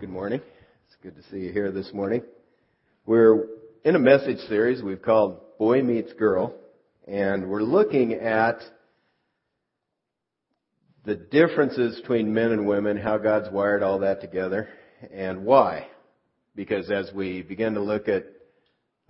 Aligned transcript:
Good 0.00 0.10
morning. 0.10 0.40
It's 0.86 0.96
good 1.02 1.16
to 1.16 1.28
see 1.28 1.46
you 1.46 1.52
here 1.52 1.72
this 1.72 1.92
morning. 1.92 2.22
We're 3.04 3.46
in 3.82 3.96
a 3.96 3.98
message 3.98 4.38
series 4.48 4.80
we've 4.80 5.02
called 5.02 5.40
Boy 5.58 5.82
Meets 5.82 6.12
Girl, 6.12 6.54
and 7.08 7.50
we're 7.50 7.64
looking 7.64 8.12
at 8.12 8.60
the 11.04 11.16
differences 11.16 12.00
between 12.00 12.32
men 12.32 12.52
and 12.52 12.68
women, 12.68 12.96
how 12.96 13.18
God's 13.18 13.50
wired 13.50 13.82
all 13.82 13.98
that 13.98 14.20
together, 14.20 14.68
and 15.12 15.44
why. 15.44 15.88
Because 16.54 16.92
as 16.92 17.10
we 17.12 17.42
begin 17.42 17.74
to 17.74 17.80
look 17.80 18.06
at 18.06 18.24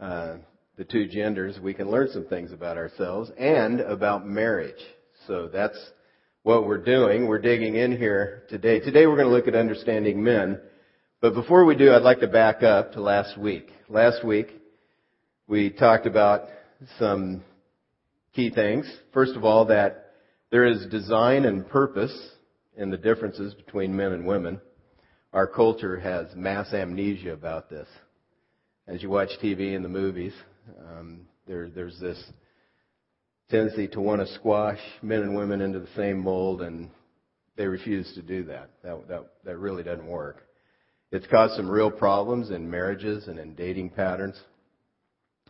uh, 0.00 0.36
the 0.78 0.84
two 0.84 1.06
genders, 1.06 1.60
we 1.62 1.74
can 1.74 1.90
learn 1.90 2.08
some 2.14 2.24
things 2.28 2.50
about 2.50 2.78
ourselves 2.78 3.30
and 3.38 3.80
about 3.80 4.26
marriage. 4.26 4.82
So 5.26 5.50
that's 5.52 5.78
what 6.44 6.66
we're 6.66 6.82
doing. 6.82 7.26
We're 7.26 7.40
digging 7.40 7.76
in 7.76 7.94
here 7.94 8.44
today. 8.48 8.80
Today 8.80 9.06
we're 9.06 9.16
going 9.16 9.28
to 9.28 9.34
look 9.34 9.48
at 9.48 9.54
understanding 9.54 10.24
men. 10.24 10.58
But 11.20 11.34
before 11.34 11.64
we 11.64 11.74
do, 11.74 11.92
I'd 11.92 12.02
like 12.02 12.20
to 12.20 12.28
back 12.28 12.62
up 12.62 12.92
to 12.92 13.00
last 13.00 13.36
week. 13.36 13.70
Last 13.88 14.24
week, 14.24 14.54
we 15.48 15.68
talked 15.68 16.06
about 16.06 16.42
some 17.00 17.42
key 18.36 18.50
things. 18.50 18.88
First 19.12 19.34
of 19.34 19.44
all, 19.44 19.64
that 19.64 20.12
there 20.52 20.64
is 20.64 20.86
design 20.92 21.44
and 21.44 21.68
purpose 21.68 22.16
in 22.76 22.90
the 22.90 22.96
differences 22.96 23.52
between 23.52 23.96
men 23.96 24.12
and 24.12 24.28
women. 24.28 24.60
Our 25.32 25.48
culture 25.48 25.98
has 25.98 26.28
mass 26.36 26.72
amnesia 26.72 27.32
about 27.32 27.68
this. 27.68 27.88
As 28.86 29.02
you 29.02 29.10
watch 29.10 29.30
TV 29.42 29.74
and 29.74 29.84
the 29.84 29.88
movies, 29.88 30.34
um, 30.88 31.22
there, 31.48 31.68
there's 31.68 31.98
this 31.98 32.22
tendency 33.50 33.88
to 33.88 34.00
want 34.00 34.20
to 34.20 34.32
squash 34.34 34.78
men 35.02 35.22
and 35.22 35.34
women 35.34 35.62
into 35.62 35.80
the 35.80 35.90
same 35.96 36.20
mold, 36.20 36.62
and 36.62 36.90
they 37.56 37.66
refuse 37.66 38.14
to 38.14 38.22
do 38.22 38.44
that. 38.44 38.70
That, 38.84 39.08
that, 39.08 39.30
that 39.44 39.56
really 39.58 39.82
doesn't 39.82 40.06
work. 40.06 40.44
It's 41.10 41.26
caused 41.26 41.54
some 41.54 41.70
real 41.70 41.90
problems 41.90 42.50
in 42.50 42.70
marriages 42.70 43.28
and 43.28 43.38
in 43.38 43.54
dating 43.54 43.90
patterns. 43.90 44.38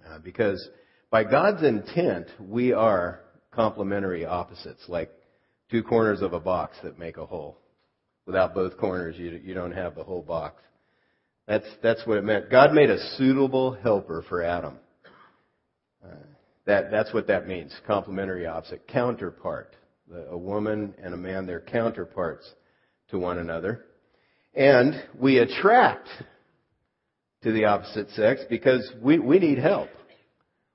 Uh, 0.09 0.19
because 0.21 0.69
by 1.11 1.25
God's 1.25 1.63
intent, 1.63 2.29
we 2.39 2.73
are 2.73 3.21
complementary 3.51 4.25
opposites, 4.25 4.85
like 4.89 5.11
two 5.71 5.83
corners 5.83 6.23
of 6.23 6.33
a 6.33 6.41
box 6.41 6.77
that 6.83 6.99
make 6.99 7.17
a 7.17 7.27
whole. 7.27 7.59
Without 8.25 8.55
both 8.55 8.77
corners, 8.77 9.17
you, 9.19 9.41
you 9.43 9.55
don't 9.55 9.73
have 9.73 9.95
the 9.95 10.05
whole 10.05 10.23
box. 10.23 10.63
That's, 11.47 11.67
that's 11.83 12.07
what 12.07 12.19
it 12.19 12.25
meant. 12.25 12.51
God 12.51 12.73
made 12.73 12.91
a 12.91 13.17
suitable 13.17 13.73
helper 13.73 14.23
for 14.29 14.43
Adam. 14.43 14.79
Uh, 16.05 16.15
that, 16.67 16.91
that's 16.91 17.13
what 17.13 17.27
that 17.29 17.49
means. 17.49 17.75
Complementary 17.87 18.47
opposite. 18.47 18.87
Counterpart. 18.87 19.75
A 20.31 20.39
woman 20.39 20.95
and 21.03 21.15
a 21.15 21.17
man, 21.17 21.47
they're 21.47 21.61
counterparts 21.61 22.49
to 23.11 23.19
one 23.19 23.39
another. 23.39 23.85
And 24.59 25.01
we 25.17 25.39
attract 25.39 26.09
to 27.45 27.53
the 27.53 27.67
opposite 27.67 28.11
sex 28.11 28.41
because 28.51 28.93
we, 29.01 29.21
we 29.21 29.39
need 29.39 29.59
help. 29.59 29.89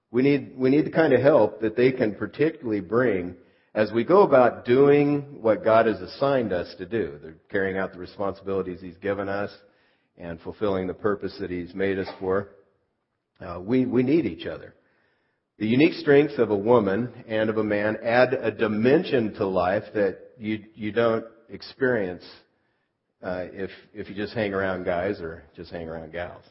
We 0.09 0.22
need, 0.22 0.53
we 0.58 0.70
need 0.70 0.86
the 0.86 0.92
kind 0.92 1.12
of 1.12 1.22
help 1.22 1.59
that 1.59 1.75
they 1.75 1.92
can 1.92 2.16
particularly 2.16 2.80
bring 2.80 3.36
as 3.75 3.92
we 3.92 4.06
go 4.06 4.22
about 4.22 4.64
doing 4.64 5.42
what 5.42 5.66
God 5.66 5.88
has 5.88 6.00
assigned 6.00 6.53
us 6.53 6.73
to 6.78 6.86
do. 6.86 7.20
They're 7.22 7.36
carrying 7.52 7.78
out 7.78 7.92
the 7.92 8.00
responsibilities 8.00 8.80
He's 8.80 8.95
given 9.00 9.28
us 9.28 9.52
and 10.18 10.40
fulfilling 10.40 10.88
the 10.88 10.94
purpose 10.94 11.36
that 11.42 11.50
He's 11.50 11.73
made 11.75 12.00
us 12.00 12.08
for. 12.22 12.52
Uh, 13.42 13.59
we, 13.59 13.86
we 13.86 14.02
need 14.02 14.25
each 14.25 14.45
other. 14.45 14.75
The 15.59 15.68
unique 15.68 15.95
strengths 15.95 16.38
of 16.38 16.52
a 16.52 16.56
woman 16.56 17.25
and 17.28 17.50
of 17.50 17.58
a 17.58 17.64
man 17.66 17.97
add 18.02 18.34
a 18.34 18.52
dimension 18.52 19.34
to 19.34 19.45
life 19.45 19.84
that 19.94 20.20
you, 20.38 20.64
you 20.73 20.94
don't 20.94 21.25
experience 21.50 22.23
uh, 23.23 23.45
if, 23.53 23.71
if 23.93 24.09
you 24.09 24.16
just 24.16 24.33
hang 24.33 24.53
around 24.53 24.83
guys 24.83 25.21
or 25.21 25.43
just 25.55 25.71
hang 25.71 25.88
around 25.88 26.11
gals. 26.11 26.43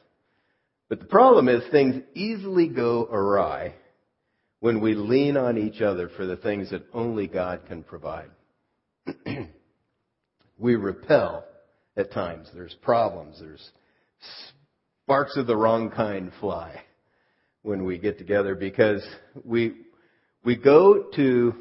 But 0.89 1.01
the 1.01 1.07
problem 1.07 1.49
is 1.49 1.63
things 1.71 2.03
easily 2.15 2.69
go 2.69 3.09
awry 3.11 3.75
when 4.61 4.81
we 4.81 4.95
lean 4.95 5.37
on 5.37 5.59
each 5.59 5.83
other 5.83 6.09
for 6.17 6.25
the 6.25 6.37
things 6.37 6.71
that 6.71 6.83
only 6.95 7.27
God 7.27 7.63
can 7.67 7.83
provide. 7.83 8.31
we 10.59 10.77
repel 10.77 11.45
at 11.97 12.13
times. 12.13 12.49
There's 12.55 12.75
problems. 12.81 13.39
There's 13.39 13.71
sparks 15.05 15.37
of 15.37 15.47
the 15.47 15.57
wrong 15.57 15.91
kind 15.91 16.33
fly 16.41 16.83
when 17.63 17.85
we 17.85 17.99
get 17.99 18.19
together 18.19 18.55
because 18.55 19.07
we, 19.45 19.75
we 20.45 20.57
go 20.57 21.05
to, 21.17 21.55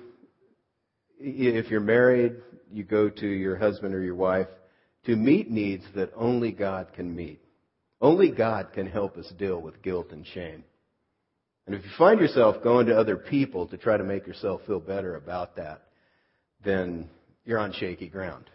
if 1.20 1.70
you're 1.70 1.82
married, 1.82 2.38
you 2.72 2.84
go 2.84 3.10
to 3.10 3.28
your 3.28 3.58
husband 3.58 3.94
or 3.94 4.02
your 4.02 4.16
wife 4.16 4.48
to 5.06 5.16
meet 5.16 5.50
needs 5.50 5.84
that 5.96 6.12
only 6.16 6.52
God 6.52 6.94
can 6.94 7.16
meet. 7.16 7.42
Only 8.00 8.32
God 8.32 8.74
can 8.74 8.88
help 8.88 9.18
us 9.18 9.32
deal 9.38 9.62
with 9.62 9.82
guilt 9.82 10.12
and 10.12 10.26
shame. 10.26 10.64
And 11.68 11.76
if 11.76 11.84
you 11.84 11.92
find 11.98 12.20
yourself 12.20 12.64
going 12.64 12.88
to 12.88 12.98
other 12.98 13.18
people 13.18 13.68
to 13.68 13.78
try 13.78 13.98
to 13.98 14.04
make 14.04 14.26
yourself 14.26 14.62
feel 14.66 14.80
better 14.80 15.16
about 15.16 15.56
that, 15.58 15.84
then 16.64 17.10
you're 17.46 17.60
on 17.60 17.74
shaky 17.74 18.08
ground. 18.08 18.50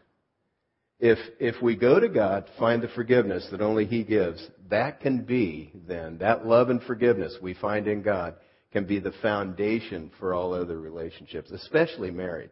If, 0.99 1.19
if 1.39 1.63
we 1.63 1.77
go 1.77 2.01
to 2.01 2.09
God 2.09 2.47
to 2.47 2.53
find 2.59 2.83
the 2.83 2.89
forgiveness 2.89 3.47
that 3.51 3.61
only 3.61 3.85
He 3.85 4.03
gives, 4.03 4.45
that 4.71 5.01
can 5.01 5.25
be 5.25 5.71
then, 5.87 6.19
that 6.19 6.47
love 6.47 6.71
and 6.71 6.83
forgiveness 6.83 7.37
we 7.41 7.55
find 7.55 7.87
in 7.87 8.03
God 8.03 8.35
can 8.73 8.87
be 8.87 8.99
the 8.99 9.13
foundation 9.23 10.11
for 10.19 10.35
all 10.35 10.55
other 10.55 10.81
relationships, 10.81 11.51
especially 11.51 12.11
marriage. 12.11 12.51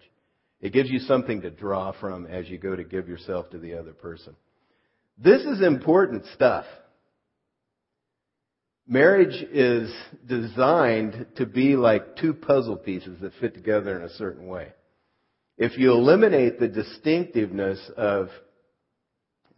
It 0.64 0.72
gives 0.72 0.88
you 0.88 1.00
something 1.00 1.42
to 1.42 1.50
draw 1.50 1.92
from 1.92 2.24
as 2.24 2.48
you 2.48 2.56
go 2.56 2.74
to 2.74 2.82
give 2.82 3.06
yourself 3.06 3.50
to 3.50 3.58
the 3.58 3.74
other 3.74 3.92
person. 3.92 4.34
This 5.18 5.42
is 5.42 5.60
important 5.60 6.24
stuff. 6.32 6.64
Marriage 8.88 9.44
is 9.52 9.94
designed 10.26 11.26
to 11.36 11.44
be 11.44 11.76
like 11.76 12.16
two 12.16 12.32
puzzle 12.32 12.76
pieces 12.76 13.20
that 13.20 13.34
fit 13.42 13.52
together 13.52 13.94
in 13.94 14.04
a 14.04 14.14
certain 14.14 14.46
way. 14.46 14.72
If 15.58 15.76
you 15.76 15.92
eliminate 15.92 16.58
the 16.58 16.68
distinctiveness 16.68 17.78
of 17.98 18.30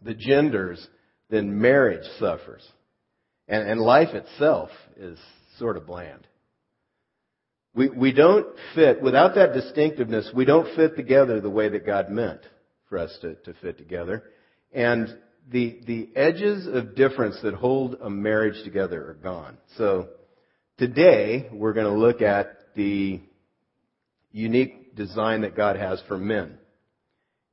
the 0.03 0.15
genders, 0.15 0.85
then 1.31 1.61
marriage 1.61 2.05
suffers. 2.19 2.67
And, 3.47 3.69
and 3.69 3.81
life 3.81 4.13
itself 4.13 4.71
is 4.97 5.21
sort 5.61 5.77
of 5.77 5.87
bland. 5.87 6.27
We, 7.77 7.91
we 7.91 8.13
don't 8.13 8.47
fit, 8.75 9.03
without 9.03 9.35
that 9.35 9.53
distinctiveness, 9.53 10.31
we 10.35 10.47
don't 10.47 10.75
fit 10.75 10.97
together 10.97 11.43
the 11.43 11.51
way 11.51 11.69
that 11.69 11.85
God 11.85 12.09
meant 12.09 12.41
for 12.89 12.97
us 12.97 13.17
to, 13.21 13.35
to 13.35 13.53
fit 13.61 13.77
together. 13.77 14.25
And 14.73 15.15
the, 15.51 15.81
the 15.87 16.09
edges 16.17 16.67
of 16.67 16.97
difference 16.97 17.39
that 17.43 17.53
hold 17.53 17.97
a 18.01 18.09
marriage 18.09 18.65
together 18.65 19.11
are 19.11 19.15
gone. 19.23 19.59
So 19.77 20.09
today 20.79 21.51
we're 21.53 21.75
going 21.75 21.93
to 21.93 22.01
look 22.01 22.23
at 22.23 22.75
the 22.75 23.21
unique 24.33 24.97
design 24.97 25.43
that 25.43 25.55
God 25.55 25.77
has 25.77 26.03
for 26.09 26.17
men 26.17 26.57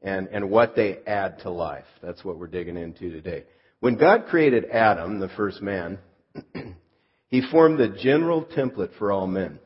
and, 0.02 0.30
and 0.30 0.50
what 0.50 0.74
they 0.74 1.00
add 1.06 1.40
to 1.40 1.50
life. 1.50 1.86
That's 2.02 2.24
what 2.24 2.40
we're 2.40 2.48
digging 2.48 2.78
into 2.78 3.10
today. 3.10 3.44
When 3.82 3.98
God 3.98 4.28
created 4.28 4.70
Adam, 4.72 5.20
the 5.20 5.30
first 5.36 5.62
man, 5.62 6.00
he 7.28 7.42
formed 7.52 7.78
the 7.78 7.90
general 7.90 8.46
template 8.46 8.98
for 8.98 9.12
all 9.12 9.28
men. 9.28 9.60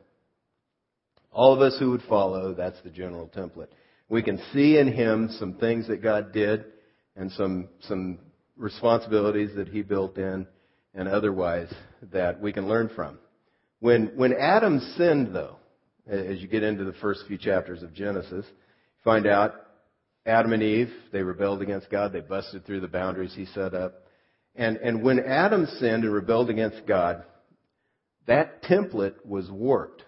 All 1.38 1.54
of 1.54 1.62
us 1.62 1.78
who 1.78 1.92
would 1.92 2.02
follow, 2.10 2.56
that's 2.56 2.82
the 2.82 2.90
general 2.90 3.28
template. 3.28 3.68
We 4.10 4.24
can 4.24 4.42
see 4.54 4.80
in 4.80 4.92
him 4.92 5.30
some 5.38 5.54
things 5.54 5.88
that 5.88 6.02
God 6.02 6.34
did 6.34 6.66
and 7.16 7.32
some, 7.34 7.70
some 7.82 8.18
responsibilities 8.56 9.52
that 9.56 9.68
he 9.68 9.84
built 9.84 10.18
in 10.18 10.48
and 10.96 11.08
otherwise 11.08 11.72
that 12.12 12.42
we 12.42 12.52
can 12.52 12.68
learn 12.68 12.90
from. 12.96 13.20
When, 13.82 14.14
when 14.16 14.34
Adam 14.34 14.80
sinned 14.98 15.36
though, 15.36 15.58
as 16.08 16.40
you 16.40 16.48
get 16.48 16.64
into 16.64 16.86
the 16.86 16.94
first 16.94 17.26
few 17.28 17.38
chapters 17.38 17.84
of 17.84 17.94
Genesis, 17.94 18.46
you 18.48 19.04
find 19.04 19.28
out 19.28 19.54
Adam 20.26 20.54
and 20.54 20.64
Eve, 20.64 20.92
they 21.12 21.22
rebelled 21.22 21.62
against 21.62 21.92
God, 21.92 22.14
they 22.14 22.22
busted 22.22 22.66
through 22.66 22.80
the 22.80 22.88
boundaries 22.88 23.36
he 23.36 23.46
set 23.46 23.76
up. 23.76 24.08
And, 24.56 24.78
and 24.78 25.04
when 25.04 25.20
Adam 25.20 25.68
sinned 25.78 26.04
and 26.04 26.12
rebelled 26.12 26.50
against 26.50 26.88
God, 26.88 27.26
that 28.26 28.64
template 28.64 29.24
was 29.24 29.52
warped. 29.52 30.02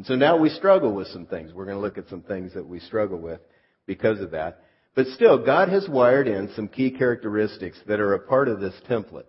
And 0.00 0.06
so 0.06 0.14
now 0.14 0.38
we 0.38 0.48
struggle 0.48 0.94
with 0.94 1.08
some 1.08 1.26
things. 1.26 1.52
We're 1.52 1.66
going 1.66 1.76
to 1.76 1.82
look 1.82 1.98
at 1.98 2.08
some 2.08 2.22
things 2.22 2.54
that 2.54 2.66
we 2.66 2.80
struggle 2.80 3.18
with 3.18 3.38
because 3.84 4.18
of 4.22 4.30
that. 4.30 4.62
But 4.94 5.08
still, 5.08 5.44
God 5.44 5.68
has 5.68 5.86
wired 5.90 6.26
in 6.26 6.50
some 6.56 6.68
key 6.68 6.90
characteristics 6.90 7.78
that 7.86 8.00
are 8.00 8.14
a 8.14 8.18
part 8.18 8.48
of 8.48 8.60
this 8.60 8.72
template 8.88 9.26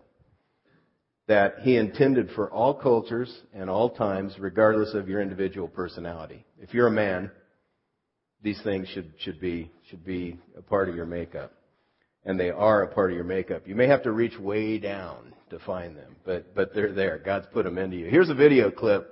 that 1.27 1.55
He 1.59 1.75
intended 1.75 2.29
for 2.35 2.49
all 2.49 2.73
cultures 2.73 3.37
and 3.53 3.69
all 3.69 3.89
times, 3.89 4.35
regardless 4.39 4.93
of 4.93 5.09
your 5.09 5.19
individual 5.19 5.67
personality. 5.67 6.45
If 6.57 6.73
you're 6.73 6.87
a 6.87 6.89
man, 6.89 7.31
these 8.41 8.61
things 8.63 8.87
should, 8.87 9.11
should, 9.19 9.41
be, 9.41 9.69
should 9.89 10.05
be 10.05 10.39
a 10.57 10.61
part 10.61 10.87
of 10.87 10.95
your 10.95 11.05
makeup. 11.05 11.51
And 12.23 12.39
they 12.39 12.49
are 12.49 12.83
a 12.83 12.87
part 12.87 13.11
of 13.11 13.17
your 13.17 13.25
makeup. 13.25 13.67
You 13.67 13.75
may 13.75 13.87
have 13.87 14.03
to 14.03 14.13
reach 14.13 14.39
way 14.39 14.77
down 14.77 15.33
to 15.49 15.59
find 15.59 15.97
them, 15.97 16.15
but, 16.23 16.55
but 16.55 16.73
they're 16.73 16.93
there. 16.93 17.17
God's 17.17 17.47
put 17.51 17.65
them 17.65 17.77
into 17.77 17.97
you. 17.97 18.05
Here's 18.05 18.29
a 18.29 18.33
video 18.33 18.71
clip 18.71 19.10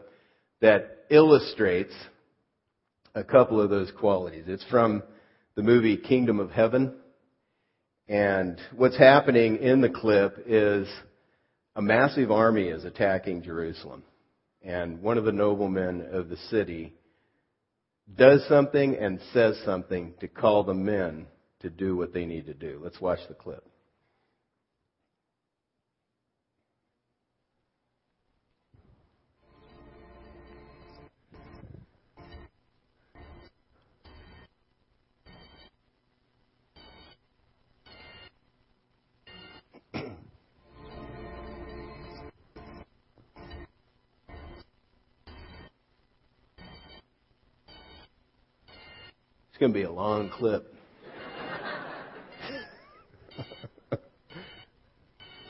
that 0.61 1.06
illustrates 1.09 1.94
a 3.15 3.23
couple 3.23 3.59
of 3.59 3.69
those 3.69 3.91
qualities. 4.00 4.45
It's 4.47 4.65
from 4.65 5.03
the 5.56 5.63
movie 5.63 5.97
Kingdom 5.97 6.39
of 6.39 6.51
Heaven. 6.51 6.94
And 8.07 8.59
what's 8.75 8.97
happening 8.97 9.57
in 9.57 9.81
the 9.81 9.89
clip 9.89 10.44
is 10.45 10.88
a 11.75 11.81
massive 11.81 12.31
army 12.31 12.67
is 12.67 12.85
attacking 12.85 13.44
Jerusalem. 13.44 14.03
And 14.61 15.01
one 15.01 15.17
of 15.17 15.25
the 15.25 15.31
noblemen 15.31 16.07
of 16.11 16.29
the 16.29 16.38
city 16.50 16.94
does 18.17 18.44
something 18.50 18.95
and 18.95 19.19
says 19.33 19.61
something 19.63 20.13
to 20.19 20.27
call 20.27 20.63
the 20.63 20.73
men 20.73 21.27
to 21.61 21.69
do 21.69 21.95
what 21.95 22.13
they 22.13 22.25
need 22.25 22.47
to 22.47 22.53
do. 22.53 22.79
Let's 22.83 23.00
watch 23.00 23.19
the 23.27 23.35
clip. 23.35 23.69
It's 49.59 49.61
going 49.61 49.73
to 49.73 49.77
be 49.77 49.83
a 49.83 49.91
long 49.91 50.29
clip. 50.29 50.73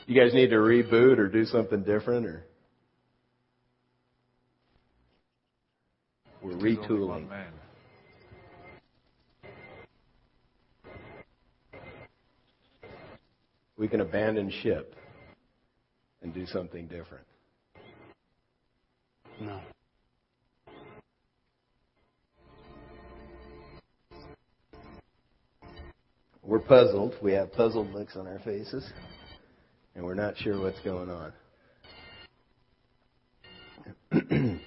you 0.08 0.20
guys 0.20 0.34
need 0.34 0.50
to 0.50 0.56
reboot 0.56 1.18
or 1.18 1.28
do 1.28 1.44
something 1.44 1.84
different 1.84 2.26
or 2.26 2.42
we're 6.42 6.54
retooling. 6.54 7.28
We 13.76 13.86
can 13.86 14.00
abandon 14.00 14.50
ship 14.64 14.96
and 16.20 16.34
do 16.34 16.46
something 16.46 16.88
different. 16.88 17.28
No. 19.40 19.60
We're 26.50 26.58
puzzled. 26.58 27.14
We 27.22 27.30
have 27.34 27.52
puzzled 27.52 27.92
looks 27.92 28.16
on 28.16 28.26
our 28.26 28.40
faces, 28.40 28.84
and 29.94 30.04
we're 30.04 30.14
not 30.14 30.36
sure 30.36 30.60
what's 30.60 30.80
going 30.80 31.08
on. 31.08 31.32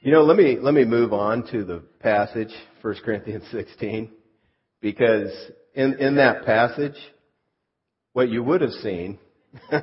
you 0.00 0.10
know, 0.10 0.22
let 0.22 0.38
me 0.38 0.56
let 0.58 0.72
me 0.72 0.86
move 0.86 1.12
on 1.12 1.46
to 1.48 1.66
the 1.66 1.82
passage, 2.00 2.48
1 2.80 2.94
Corinthians 3.04 3.44
16, 3.52 4.10
because 4.80 5.30
in 5.74 5.98
in 5.98 6.16
that 6.16 6.46
passage, 6.46 6.96
what 8.14 8.30
you 8.30 8.42
would 8.42 8.62
have 8.62 8.72
seen 8.72 9.18
uh, 9.70 9.76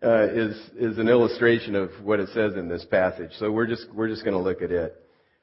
is 0.00 0.56
is 0.78 0.96
an 0.96 1.10
illustration 1.10 1.74
of 1.74 1.90
what 2.02 2.18
it 2.18 2.30
says 2.30 2.54
in 2.54 2.66
this 2.66 2.86
passage. 2.86 3.32
So 3.38 3.52
we're 3.52 3.66
just 3.66 3.88
we're 3.92 4.08
just 4.08 4.24
going 4.24 4.38
to 4.38 4.42
look 4.42 4.62
at 4.62 4.70
it. 4.70 4.96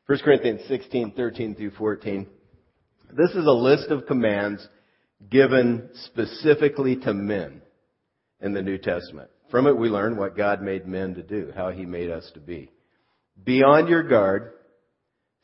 1 0.07 0.17
Corinthians 0.23 0.61
16, 0.67 1.11
13 1.11 1.53
through 1.53 1.69
14. 1.77 2.25
This 3.15 3.31
is 3.31 3.45
a 3.45 3.51
list 3.51 3.89
of 3.89 4.05
commands 4.05 4.65
given 5.29 5.89
specifically 6.05 6.95
to 6.97 7.13
men 7.13 7.61
in 8.39 8.53
the 8.53 8.61
New 8.61 8.77
Testament. 8.77 9.29
From 9.49 9.67
it 9.67 9.77
we 9.77 9.89
learn 9.89 10.17
what 10.17 10.37
God 10.37 10.61
made 10.61 10.87
men 10.87 11.15
to 11.15 11.23
do, 11.23 11.51
how 11.55 11.71
he 11.71 11.85
made 11.85 12.09
us 12.09 12.29
to 12.33 12.39
be. 12.39 12.71
Be 13.43 13.63
on 13.63 13.87
your 13.87 14.03
guard, 14.03 14.53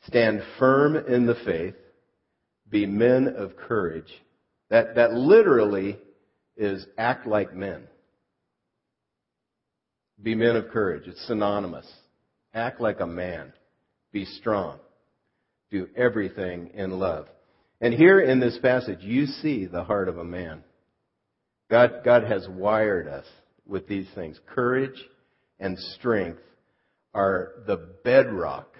stand 0.06 0.42
firm 0.58 0.96
in 0.96 1.26
the 1.26 1.36
faith, 1.44 1.74
be 2.70 2.86
men 2.86 3.34
of 3.36 3.56
courage. 3.56 4.12
That, 4.70 4.96
that 4.96 5.12
literally 5.12 5.98
is 6.56 6.86
act 6.96 7.26
like 7.26 7.54
men. 7.54 7.86
Be 10.22 10.34
men 10.34 10.56
of 10.56 10.68
courage. 10.68 11.04
It's 11.06 11.26
synonymous. 11.26 11.86
Act 12.52 12.80
like 12.80 13.00
a 13.00 13.06
man. 13.06 13.52
Be 14.12 14.24
strong. 14.24 14.78
Do 15.70 15.88
everything 15.96 16.70
in 16.74 16.98
love. 16.98 17.26
And 17.80 17.94
here 17.94 18.20
in 18.20 18.40
this 18.40 18.58
passage, 18.60 19.00
you 19.02 19.26
see 19.26 19.66
the 19.66 19.84
heart 19.84 20.08
of 20.08 20.18
a 20.18 20.24
man. 20.24 20.64
God, 21.70 22.00
God 22.04 22.24
has 22.24 22.46
wired 22.48 23.06
us 23.06 23.26
with 23.66 23.86
these 23.86 24.08
things. 24.14 24.38
Courage 24.52 25.00
and 25.60 25.78
strength 25.78 26.40
are 27.14 27.52
the 27.66 27.88
bedrock 28.04 28.74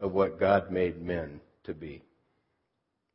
of 0.00 0.12
what 0.12 0.40
God 0.40 0.70
made 0.70 1.00
men 1.00 1.40
to 1.64 1.74
be. 1.74 2.02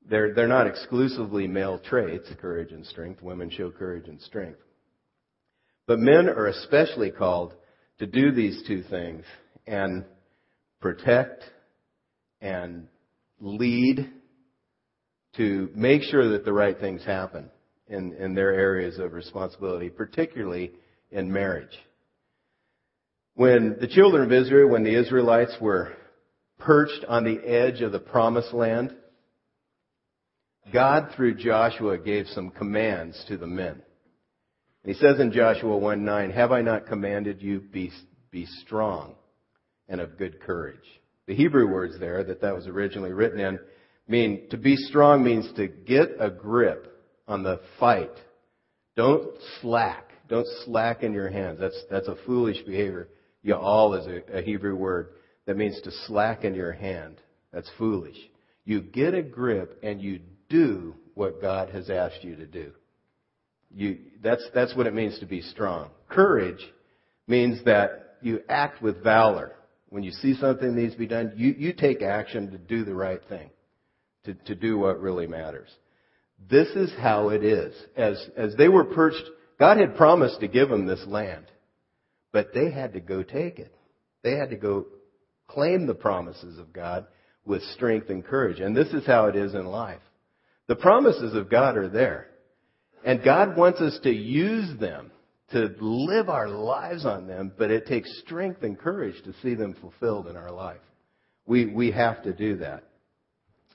They're, 0.10 0.34
they're 0.34 0.48
not 0.48 0.68
exclusively 0.68 1.48
male 1.48 1.80
traits, 1.80 2.30
courage 2.40 2.72
and 2.72 2.86
strength. 2.86 3.22
Women 3.22 3.50
show 3.50 3.72
courage 3.72 4.08
and 4.08 4.22
strength. 4.22 4.60
But 5.86 6.00
men 6.00 6.30
are 6.30 6.48
especially 6.48 7.12
called 7.12 7.54
to 8.00 8.08
do 8.08 8.32
these 8.32 8.64
two 8.68 8.84
things 8.84 9.26
and 9.68 10.06
protect 10.80 11.44
and 12.42 12.88
lead 13.40 14.10
to 15.38 15.70
make 15.76 16.04
sure 16.04 16.30
that 16.30 16.46
the 16.46 16.54
right 16.54 16.80
things 16.80 17.04
happen 17.04 17.50
in, 17.88 18.14
in 18.14 18.36
their 18.36 18.54
areas 18.54 18.98
of 18.98 19.14
responsibility, 19.14 19.90
particularly 19.90 20.72
in 21.12 21.32
marriage. 21.32 21.78
When 23.36 23.78
the 23.80 23.88
children 23.88 24.24
of 24.24 24.32
Israel, 24.32 24.70
when 24.70 24.84
the 24.84 25.00
Israelites 25.00 25.56
were 25.62 25.94
perched 26.58 27.06
on 27.08 27.24
the 27.24 27.40
edge 27.48 27.82
of 27.82 27.92
the 27.92 28.00
promised 28.00 28.54
land, 28.54 28.94
God 30.74 31.14
through 31.16 31.36
Joshua 31.36 31.98
gave 31.98 32.28
some 32.28 32.52
commands 32.52 33.24
to 33.28 33.38
the 33.38 33.48
men. 33.48 33.82
He 34.86 34.94
says 34.94 35.20
in 35.20 35.32
Joshua 35.32 35.78
1 35.78 36.06
9, 36.06 36.32
Have 36.32 36.52
I 36.52 36.62
not 36.62 36.88
commanded 36.88 37.42
you, 37.42 37.60
be, 37.60 37.92
be 38.32 38.46
strong 38.46 39.16
and 39.88 40.00
of 40.00 40.18
good 40.18 40.42
courage? 40.42 40.78
The 41.28 41.36
Hebrew 41.36 41.68
words 41.68 42.00
there 42.00 42.24
that 42.24 42.42
that 42.42 42.56
was 42.56 42.68
originally 42.68 43.14
written 43.14 43.40
in 43.40 43.60
mean 44.10 44.50
to 44.50 44.58
be 44.58 44.76
strong 44.76 45.24
means 45.24 45.50
to 45.56 45.68
get 45.68 46.10
a 46.20 46.30
grip 46.30 46.88
on 47.28 47.44
the 47.44 47.62
fight. 47.80 48.12
Don't 48.96 49.30
slack. 49.62 50.12
Don't 50.28 50.48
slacken 50.66 51.14
your 51.14 51.30
hands. 51.30 51.60
That's 51.60 51.82
that's 51.90 52.08
a 52.08 52.18
foolish 52.26 52.62
behavior. 52.66 53.10
Ya'al 53.46 54.00
is 54.00 54.08
a, 54.08 54.40
a 54.40 54.42
Hebrew 54.42 54.76
word 54.76 55.10
that 55.46 55.56
means 55.56 55.80
to 55.82 55.92
slacken 56.08 56.54
your 56.54 56.74
hand. 56.74 57.22
That's 57.54 57.70
foolish. 57.78 58.18
You 58.66 58.82
get 58.82 59.14
a 59.14 59.24
grip 59.24 59.80
and 59.82 60.02
you 60.02 60.20
do 60.50 60.96
what 61.16 61.42
God 61.42 61.70
has 61.70 61.90
asked 61.90 62.24
you 62.24 62.36
to 62.36 62.46
do. 62.46 62.72
You, 63.74 64.00
that's, 64.22 64.46
that's 64.54 64.76
what 64.76 64.88
it 64.88 64.94
means 64.94 65.20
to 65.20 65.26
be 65.26 65.42
strong. 65.42 65.90
Courage 66.08 66.64
means 67.28 67.64
that 67.66 68.18
you 68.22 68.42
act 68.50 68.82
with 68.82 69.04
valor. 69.04 69.54
When 69.90 70.04
you 70.04 70.12
see 70.12 70.36
something 70.36 70.76
needs 70.76 70.94
to 70.94 71.00
be 71.00 71.08
done, 71.08 71.34
you, 71.36 71.56
you 71.58 71.74
take 71.74 72.02
action 72.02 72.52
to 72.52 72.58
do 72.58 72.84
the 72.84 72.94
right 72.94 73.22
thing 73.28 73.50
to, 74.30 74.34
to 74.46 74.56
do 74.56 74.78
what 74.78 75.02
really 75.02 75.28
matters. 75.28 75.70
This 76.50 76.70
is 76.70 76.92
how 77.00 77.30
it 77.30 77.44
is. 77.44 77.74
As, 77.98 78.24
as 78.38 78.56
they 78.56 78.70
were 78.70 78.86
perched, 78.86 79.24
God 79.60 79.78
had 79.78 79.98
promised 79.98 80.40
to 80.40 80.48
give 80.48 80.70
them 80.70 80.86
this 80.86 81.04
land, 81.06 81.46
but 82.32 82.54
they 82.54 82.72
had 82.72 82.94
to 82.94 83.00
go 83.00 83.24
take 83.24 83.60
it. 83.60 83.76
They 84.24 84.38
had 84.38 84.52
to 84.52 84.56
go 84.56 84.86
claim 85.48 85.88
the 85.88 85.96
promises 85.96 86.60
of 86.60 86.72
God 86.72 87.08
with 87.46 87.62
strength 87.74 88.10
and 88.10 88.24
courage. 88.24 88.60
And 88.60 88.76
this 88.76 88.90
is 88.90 89.06
how 89.06 89.26
it 89.26 89.36
is 89.36 89.54
in 89.54 89.66
life. 89.66 90.02
The 90.68 90.76
promises 90.76 91.34
of 91.34 91.50
God 91.50 91.78
are 91.78 91.90
there. 91.90 92.28
And 93.04 93.24
God 93.24 93.58
wants 93.58 93.82
us 93.82 93.98
to 94.04 94.12
use 94.12 94.78
them, 94.80 95.12
to 95.52 95.74
live 95.80 96.30
our 96.30 96.48
lives 96.48 97.06
on 97.06 97.28
them, 97.28 97.52
but 97.58 97.72
it 97.72 97.88
takes 97.88 98.22
strength 98.22 98.62
and 98.62 98.78
courage 98.78 99.16
to 99.24 99.34
see 99.42 99.56
them 99.56 99.76
fulfilled 99.82 100.28
in 100.28 100.38
our 100.38 100.52
life. 100.52 100.82
We, 101.46 101.66
we 101.66 101.92
have 101.92 102.22
to 102.24 102.34
do 102.34 102.58
that. 102.58 102.84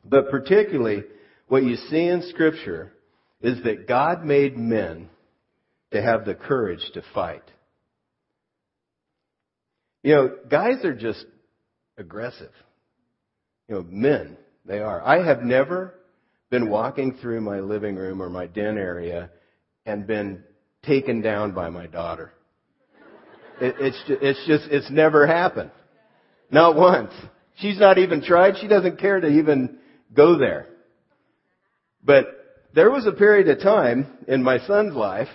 But 0.04 0.30
particularly, 0.30 1.04
what 1.48 1.62
you 1.62 1.76
see 1.76 2.06
in 2.06 2.22
Scripture 2.30 2.92
is 3.40 3.62
that 3.64 3.86
God 3.88 4.24
made 4.24 4.56
men 4.56 5.08
to 5.92 6.02
have 6.02 6.24
the 6.24 6.34
courage 6.34 6.82
to 6.94 7.02
fight. 7.14 7.42
You 10.02 10.14
know, 10.14 10.36
guys 10.50 10.84
are 10.84 10.94
just 10.94 11.24
aggressive. 11.96 12.52
You 13.68 13.76
know, 13.76 13.86
men, 13.88 14.36
they 14.66 14.80
are. 14.80 15.02
I 15.02 15.24
have 15.24 15.42
never 15.42 15.94
been 16.50 16.68
walking 16.68 17.16
through 17.20 17.40
my 17.40 17.60
living 17.60 17.96
room 17.96 18.20
or 18.20 18.28
my 18.28 18.46
den 18.46 18.76
area 18.76 19.30
and 19.86 20.06
been 20.06 20.44
taken 20.82 21.22
down 21.22 21.52
by 21.52 21.70
my 21.70 21.86
daughter. 21.86 22.32
It, 23.60 23.76
it's, 23.78 24.02
just, 24.06 24.22
it's 24.22 24.46
just, 24.46 24.64
it's 24.70 24.90
never 24.90 25.26
happened. 25.26 25.70
Not 26.50 26.76
once. 26.76 27.12
She's 27.58 27.78
not 27.78 27.98
even 27.98 28.22
tried. 28.22 28.56
She 28.60 28.68
doesn't 28.68 28.98
care 28.98 29.20
to 29.20 29.28
even 29.28 29.78
go 30.14 30.38
there. 30.38 30.66
But 32.04 32.26
there 32.74 32.90
was 32.90 33.06
a 33.06 33.12
period 33.12 33.48
of 33.48 33.62
time 33.62 34.06
in 34.28 34.42
my 34.42 34.58
son's 34.66 34.94
life 34.94 35.28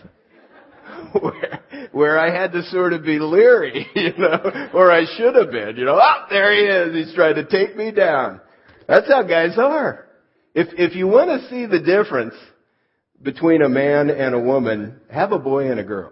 where, 1.19 1.63
where 1.91 2.19
I 2.19 2.31
had 2.31 2.51
to 2.51 2.63
sort 2.63 2.93
of 2.93 3.03
be 3.03 3.19
leery, 3.19 3.87
you 3.95 4.13
know, 4.17 4.69
or 4.73 4.91
I 4.91 5.05
should 5.17 5.35
have 5.35 5.51
been, 5.51 5.77
you 5.77 5.85
know, 5.85 5.99
oh, 6.01 6.25
there 6.29 6.53
he 6.53 6.61
is. 6.61 7.07
He's 7.07 7.15
trying 7.15 7.35
to 7.35 7.45
take 7.45 7.75
me 7.75 7.91
down. 7.91 8.41
That's 8.87 9.07
how 9.07 9.23
guys 9.23 9.57
are. 9.57 10.05
If, 10.53 10.67
if 10.77 10.95
you 10.95 11.07
want 11.07 11.41
to 11.41 11.49
see 11.49 11.65
the 11.65 11.79
difference 11.79 12.33
between 13.21 13.61
a 13.61 13.69
man 13.69 14.09
and 14.09 14.33
a 14.33 14.39
woman, 14.39 14.99
have 15.11 15.31
a 15.31 15.39
boy 15.39 15.69
and 15.69 15.79
a 15.79 15.83
girl. 15.83 16.11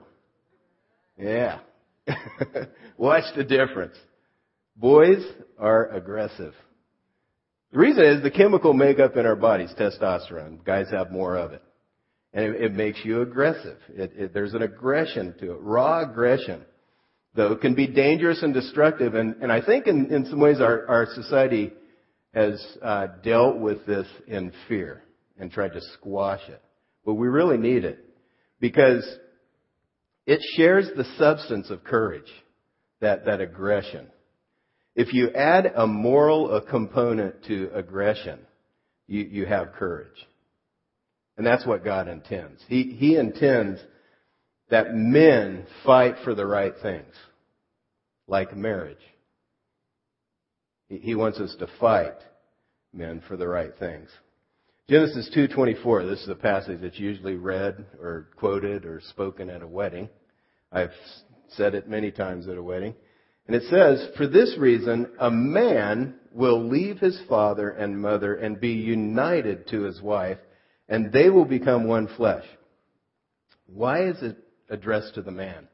Yeah. 1.17 1.59
Watch 2.97 3.24
the 3.36 3.43
difference. 3.43 3.95
Boys 4.75 5.24
are 5.57 5.89
aggressive. 5.89 6.53
The 7.71 7.79
reason 7.79 8.03
is 8.03 8.24
the 8.24 8.31
chemical 8.31 8.74
makeup 8.74 9.17
in 9.17 9.25
our 9.25 9.36
bodies, 9.36 9.74
testosterone. 9.77 10.63
Guys 10.63 10.89
have 10.91 11.12
more 11.12 11.36
of 11.36 11.51
it. 11.51 11.62
And 12.33 12.55
it, 12.55 12.62
it 12.62 12.74
makes 12.74 13.00
you 13.03 13.21
aggressive. 13.21 13.77
It, 13.89 14.12
it, 14.15 14.33
there's 14.33 14.53
an 14.53 14.62
aggression 14.62 15.36
to 15.39 15.51
it. 15.53 15.62
Raw 15.62 16.09
aggression, 16.09 16.63
though, 17.36 17.55
can 17.55 17.75
be 17.75 17.88
dangerous 17.88 18.41
and 18.41 18.53
destructive. 18.53 19.15
And, 19.15 19.41
and 19.41 19.51
I 19.51 19.62
think 19.62 19.88
in, 19.88 20.13
in 20.13 20.25
some 20.25 20.39
ways 20.39 20.62
our, 20.62 20.88
our 20.88 21.07
society 21.13 21.74
has 22.33 22.65
uh, 22.81 23.07
dealt 23.24 23.57
with 23.57 23.86
this 23.86 24.07
in 24.27 24.53
fear 24.67 25.03
and 25.38 25.51
tried 25.51 25.74
to 25.74 25.81
squash 25.93 26.41
it. 26.47 26.62
But 27.05 27.15
we 27.15 27.27
really 27.27 27.57
need 27.57 27.83
it 27.83 28.00
because 28.59 29.05
it 30.25 30.39
shares 30.55 30.89
the 30.95 31.05
substance 31.17 31.69
of 31.69 31.83
courage, 31.83 32.31
that, 33.00 33.25
that 33.25 33.41
aggression. 33.41 34.07
If 34.98 35.13
you 35.13 35.30
add 35.30 35.72
a 35.75 35.86
moral 35.86 36.60
component 36.60 37.46
to 37.46 37.70
aggression, 37.72 38.39
you, 39.06 39.22
you 39.22 39.46
have 39.46 39.74
courage. 39.74 40.27
And 41.38 41.46
that's 41.46 41.68
what 41.68 41.86
God 41.86 42.08
intends. 42.08 42.63
He, 42.68 42.96
he 42.98 43.16
intends 43.16 43.80
that 44.72 44.96
men 44.96 45.68
fight 45.86 46.16
for 46.24 46.34
the 46.34 46.48
right 46.48 46.74
things, 46.82 47.13
like 48.27 48.58
marriage. 48.58 48.98
He, 50.89 50.98
he 50.98 51.16
wants 51.16 51.39
us 51.39 51.56
to 51.60 51.68
fight 51.80 52.18
men 52.92 53.22
for 53.27 53.38
the 53.38 53.48
right 53.48 53.77
things. 53.77 54.10
Genesis 54.89 55.30
2:24. 55.36 56.10
This 56.10 56.24
is 56.24 56.30
a 56.30 56.36
passage 56.36 56.82
that's 56.82 56.98
usually 56.98 57.36
read 57.36 57.86
or 58.01 58.30
quoted 58.36 58.84
or 58.84 59.00
spoken 59.10 59.51
at 59.51 59.62
a 59.62 59.68
wedding. 59.68 60.10
I've 60.72 60.94
said 61.50 61.75
it 61.75 61.88
many 61.88 62.10
times 62.10 62.48
at 62.48 62.58
a 62.58 62.63
wedding. 62.63 62.96
And 63.48 63.56
it 63.56 63.63
says, 63.63 64.10
"For 64.18 64.27
this 64.27 64.58
reason 64.58 65.16
a 65.20 65.32
man 65.32 66.20
will 66.34 66.68
leave 66.68 67.00
his 67.00 67.20
father 67.22 67.70
and 67.70 68.01
mother 68.01 68.36
and 68.36 68.60
be 68.60 68.74
united 68.74 69.68
to 69.68 69.84
his 69.84 70.01
wife, 70.01 70.39
and 70.89 71.12
they 71.12 71.30
will 71.30 71.46
become 71.46 71.86
one 71.86 72.08
flesh." 72.08 72.46
Why 73.68 74.04
is 74.04 74.22
it 74.22 74.38
addressed 74.70 75.16
to 75.16 75.22
the 75.22 75.32
man? 75.32 75.68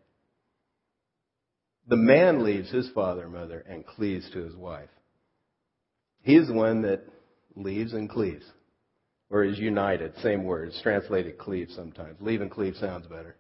The 1.88 1.98
man 1.98 2.44
leaves 2.44 2.72
his 2.72 2.90
father 2.90 3.24
and 3.24 3.34
mother 3.34 3.60
and 3.68 3.86
cleaves 3.86 4.30
to 4.32 4.44
his 4.44 4.56
wife. 4.56 4.90
He 6.22 6.38
is 6.38 6.48
the 6.48 6.54
one 6.54 6.84
that 6.84 7.02
leaves 7.56 7.94
and 7.94 8.10
cleaves 8.10 8.46
or 9.30 9.44
is 9.44 9.60
united. 9.60 10.16
Same 10.18 10.44
word. 10.44 10.70
It's 10.70 10.82
translated 10.82 11.38
cleave 11.38 11.70
sometimes. 11.72 12.22
Leave 12.22 12.42
and 12.42 12.52
cleave 12.52 12.78
sounds 12.78 13.08
better. 13.08 13.36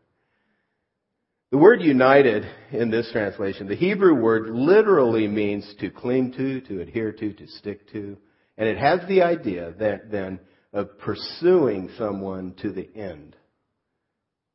The 1.53 1.59
word 1.59 1.83
united 1.83 2.47
in 2.71 2.89
this 2.89 3.11
translation, 3.11 3.67
the 3.67 3.75
Hebrew 3.75 4.15
word 4.15 4.49
literally 4.49 5.27
means 5.27 5.71
to 5.81 5.91
cling 5.91 6.31
to, 6.31 6.61
to 6.61 6.81
adhere 6.81 7.11
to, 7.11 7.31
to 7.31 7.47
stick 7.47 7.87
to. 7.91 8.17
And 8.57 8.67
it 8.67 8.79
has 8.79 9.07
the 9.07 9.21
idea 9.21 9.75
that 9.77 10.09
then 10.09 10.39
of 10.73 10.97
pursuing 10.97 11.91
someone 11.95 12.55
to 12.63 12.71
the 12.71 12.89
end. 12.95 13.35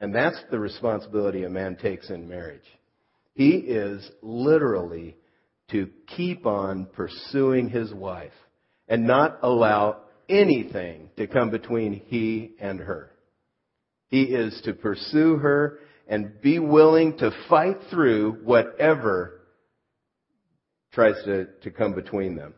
And 0.01 0.13
that's 0.13 0.43
the 0.51 0.59
responsibility 0.59 1.45
a 1.45 1.49
man 1.49 1.77
takes 1.77 2.11
in 2.11 2.29
marriage. 2.29 2.67
He 3.33 3.51
is 3.51 4.11
literally 4.21 5.17
to 5.71 5.89
keep 6.17 6.47
on 6.47 6.87
pursuing 6.87 7.69
his 7.69 7.95
wife 7.95 8.33
and 8.89 9.07
not 9.07 9.39
allow 9.43 9.99
anything 10.29 11.11
to 11.17 11.29
come 11.29 11.51
between 11.51 11.93
he 12.07 12.57
and 12.59 12.81
her. 12.81 13.13
He 14.09 14.23
is 14.23 14.61
to 14.65 14.73
pursue 14.73 15.37
her 15.37 15.79
and 16.09 16.41
be 16.41 16.59
willing 16.59 17.19
to 17.19 17.31
fight 17.49 17.77
through 17.91 18.39
whatever 18.45 19.43
tries 20.93 21.23
to, 21.25 21.47
to 21.63 21.71
come 21.71 21.95
between 21.95 22.35
them. 22.35 22.55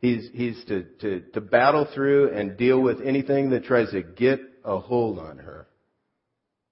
He's, 0.00 0.28
he's 0.34 0.62
to, 0.66 0.84
to, 1.00 1.20
to 1.32 1.40
battle 1.40 1.86
through 1.94 2.32
and 2.32 2.56
deal 2.56 2.80
with 2.82 3.00
anything 3.00 3.50
that 3.50 3.64
tries 3.64 3.90
to 3.92 4.02
get 4.02 4.40
a 4.64 4.78
hold 4.78 5.18
on 5.18 5.38
her. 5.38 5.66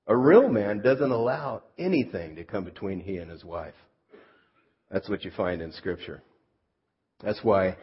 A 0.08 0.16
real 0.16 0.48
man 0.48 0.82
doesn't 0.82 1.10
allow 1.10 1.62
anything 1.78 2.36
to 2.36 2.44
come 2.44 2.64
between 2.64 3.00
he 3.00 3.16
and 3.16 3.30
his 3.30 3.44
wife. 3.44 3.74
That's 4.90 5.08
what 5.08 5.24
you 5.24 5.30
find 5.30 5.62
in 5.62 5.72
Scripture. 5.72 6.22
That's 7.22 7.42
why 7.42 7.76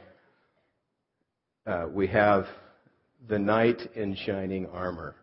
uh, 1.65 1.87
we 1.91 2.07
have 2.07 2.45
the 3.27 3.39
knight 3.39 3.81
in 3.95 4.15
shining 4.15 4.67
armor 4.67 5.15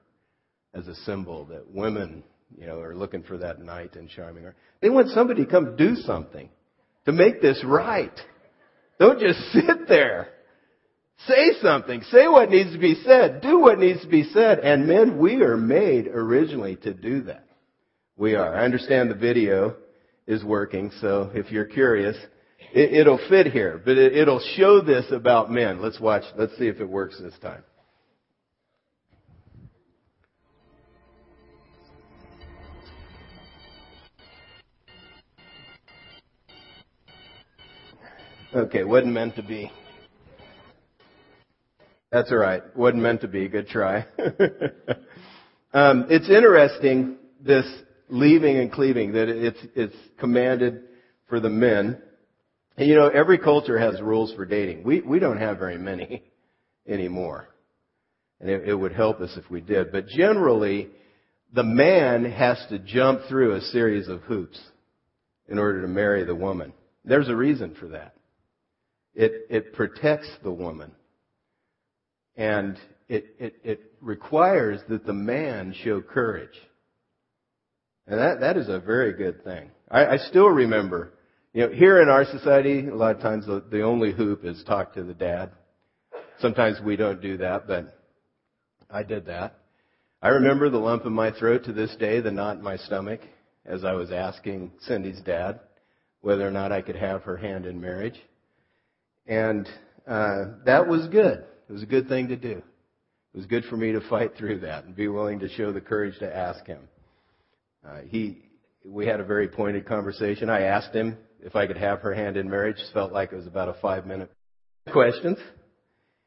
as 0.75 0.89
a 0.89 0.95
symbol 0.95 1.47
that 1.47 1.71
women, 1.71 2.23
you 2.57 2.67
know, 2.67 2.81
are 2.81 2.95
looking 2.95 3.23
for 3.23 3.39
that 3.39 3.61
knight 3.61 3.97
in 3.97 4.09
shining 4.09 4.45
armor. 4.45 4.57
They 4.81 4.91
want 4.91 5.09
somebody 5.09 5.45
to 5.45 5.51
come 5.51 5.77
do 5.77 5.95
something 5.97 6.49
to 7.07 7.13
make 7.13 7.41
this 7.41 7.63
right. 7.65 8.13
Don't 8.99 9.21
just 9.21 9.39
sit 9.53 9.89
there. 9.89 10.29
Say 11.27 11.53
something. 11.61 12.03
Say 12.11 12.29
what 12.29 12.51
needs 12.51 12.73
to 12.73 12.79
be 12.79 12.95
said. 13.05 13.43
Do 13.43 13.59
what 13.61 13.79
needs 13.79 14.01
to 14.03 14.09
be 14.09 14.25
said. 14.25 14.61
And 14.61 14.87
men, 14.87 15.19
we 15.19 15.43
are 15.43 15.57
made 15.57 16.07
originally 16.07 16.77
to 16.77 16.95
do 16.95 17.23
that. 17.23 17.47
We 18.17 18.35
are. 18.35 18.55
I 18.55 18.65
understand 18.65 19.11
the 19.11 19.15
video 19.15 19.77
is 20.27 20.45
working, 20.45 20.91
so 21.01 21.31
if 21.35 21.51
you're 21.51 21.65
curious, 21.65 22.17
it, 22.73 23.07
will 23.07 23.21
fit 23.29 23.49
here, 23.49 23.81
but 23.85 23.97
it, 23.97 24.17
it'll 24.17 24.43
show 24.57 24.81
this 24.81 25.07
about 25.11 25.51
men. 25.51 25.83
Let's 25.83 25.99
watch. 25.99 26.23
Let's 26.37 26.57
see 26.57 26.69
if 26.69 26.81
it 26.81 26.89
works 26.89 27.19
this 27.21 27.35
time. 27.41 27.65
Okay, 38.53 38.83
wasn't 38.83 39.13
meant 39.13 39.37
to 39.37 39.45
be. 39.45 39.71
That's 42.11 42.33
all 42.33 42.39
right. 42.39 42.63
Wasn't 42.77 43.01
meant 43.01 43.21
to 43.21 43.29
be. 43.29 43.47
Good 43.47 43.69
try. 43.69 44.07
um, 45.73 46.07
it's 46.11 46.29
interesting 46.29 47.17
this 47.41 47.65
leaving 48.09 48.57
and 48.57 48.73
cleaving 48.73 49.13
that 49.13 49.29
it's 49.29 49.61
it's 49.77 49.95
commanded 50.19 50.83
for 51.29 51.39
the 51.39 51.49
men. 51.49 52.03
And 52.77 52.89
you 52.89 52.97
know, 52.97 53.07
every 53.07 53.39
culture 53.39 53.79
has 53.79 54.01
rules 54.01 54.35
for 54.35 54.45
dating. 54.45 54.83
We, 54.83 55.01
we 55.01 55.21
don't 55.21 55.39
have 55.39 55.59
very 55.59 55.79
many 55.79 56.25
anymore. 56.89 57.49
And 58.41 58.51
it, 58.51 58.69
it 58.69 58.75
would 58.75 58.93
help 58.93 59.21
us 59.21 59.37
if 59.37 59.49
we 59.49 59.61
did. 59.61 59.93
But 59.93 60.09
generally, 60.09 60.89
the 61.53 61.63
man 61.63 62.25
has 62.25 62.59
to 62.71 62.81
jump 62.81 63.21
through 63.29 63.55
a 63.55 63.61
series 63.61 64.09
of 64.09 64.23
hoops 64.23 64.59
in 65.47 65.57
order 65.57 65.83
to 65.83 65.89
marry 65.89 66.25
the 66.25 66.35
woman. 66.35 66.73
There's 67.05 67.29
a 67.29 67.37
reason 67.37 67.77
for 67.79 67.89
that. 67.89 68.15
It, 69.15 69.47
it 69.51 69.73
protects 69.73 70.31
the 70.43 70.53
woman. 70.53 70.93
And 72.37 72.79
it, 73.09 73.27
it, 73.39 73.55
it 73.65 73.93
requires 74.01 74.81
that 74.89 75.05
the 75.05 75.13
man 75.13 75.75
show 75.83 76.01
courage. 76.01 76.59
And 78.07 78.19
that, 78.19 78.41
that 78.41 78.57
is 78.57 78.69
a 78.69 78.81
very 78.81 79.13
good 79.13 79.45
thing. 79.45 79.71
I, 79.91 80.07
I 80.07 80.17
still 80.17 80.49
remember 80.49 81.13
you 81.53 81.67
know, 81.67 81.73
here 81.73 82.01
in 82.01 82.09
our 82.09 82.25
society, 82.25 82.87
a 82.87 82.95
lot 82.95 83.17
of 83.17 83.23
times 83.23 83.47
the, 83.47 83.65
the 83.71 83.83
only 83.83 84.13
hoop 84.13 84.45
is 84.45 84.63
talk 84.65 84.95
to 84.95 85.03
the 85.03 85.15
dad. 85.15 85.51
Sometimes 86.39 86.81
we 86.85 86.95
don't 86.95 87.21
do 87.21 87.39
that, 87.39 87.67
but 87.67 87.99
I 88.89 89.03
did 89.03 89.27
that. 89.27 89.59
I 90.23 90.29
remember 90.29 90.71
the 90.71 90.79
lump 90.79 91.07
in 91.07 91.13
my 91.13 91.33
throat 91.33 91.65
to 91.65 91.73
this 91.73 91.95
day, 91.97 92.21
the 92.21 92.31
knot 92.31 92.59
in 92.59 92.63
my 92.63 92.77
stomach, 92.77 93.21
as 93.67 93.85
I 93.85 93.95
was 93.95 94.13
asking 94.13 94.71
Cindy's 94.83 95.21
dad 95.23 95.59
whether 96.21 96.47
or 96.47 96.53
not 96.53 96.71
I 96.71 96.83
could 96.83 96.97
have 96.97 97.23
her 97.23 97.37
hand 97.37 97.67
in 97.67 97.81
marriage. 97.81 98.21
And 99.27 99.69
uh, 100.07 100.45
that 100.67 100.87
was 100.87 101.09
good. 101.09 101.45
It 101.69 101.73
was 101.73 101.83
a 101.83 101.87
good 101.87 102.09
thing 102.09 102.29
to 102.29 102.37
do. 102.37 102.63
It 103.33 103.37
was 103.37 103.47
good 103.47 103.65
for 103.67 103.77
me 103.77 103.93
to 103.93 104.01
fight 104.09 104.37
through 104.37 104.61
that 104.61 104.85
and 104.85 104.97
be 104.97 105.09
willing 105.09 105.39
to 105.41 105.49
show 105.49 105.73
the 105.73 105.81
courage 105.81 106.19
to 106.19 106.37
ask 106.37 106.67
him. 106.67 106.81
Uh, 107.87 108.01
he, 108.09 108.43
we 108.85 109.07
had 109.07 109.21
a 109.21 109.25
very 109.25 109.47
pointed 109.49 109.87
conversation. 109.87 110.51
I 110.51 110.63
asked 110.63 110.93
him 110.93 111.17
if 111.41 111.55
I 111.55 111.67
could 111.67 111.77
have 111.77 112.01
her 112.01 112.13
hand 112.13 112.37
in 112.37 112.51
marriage. 112.51 112.77
Felt 112.93 113.13
like 113.13 113.33
it 113.33 113.37
was 113.37 113.47
about 113.47 113.69
a 113.69 113.75
five 113.75 114.05
minute 114.05 114.33
questions 114.91 115.39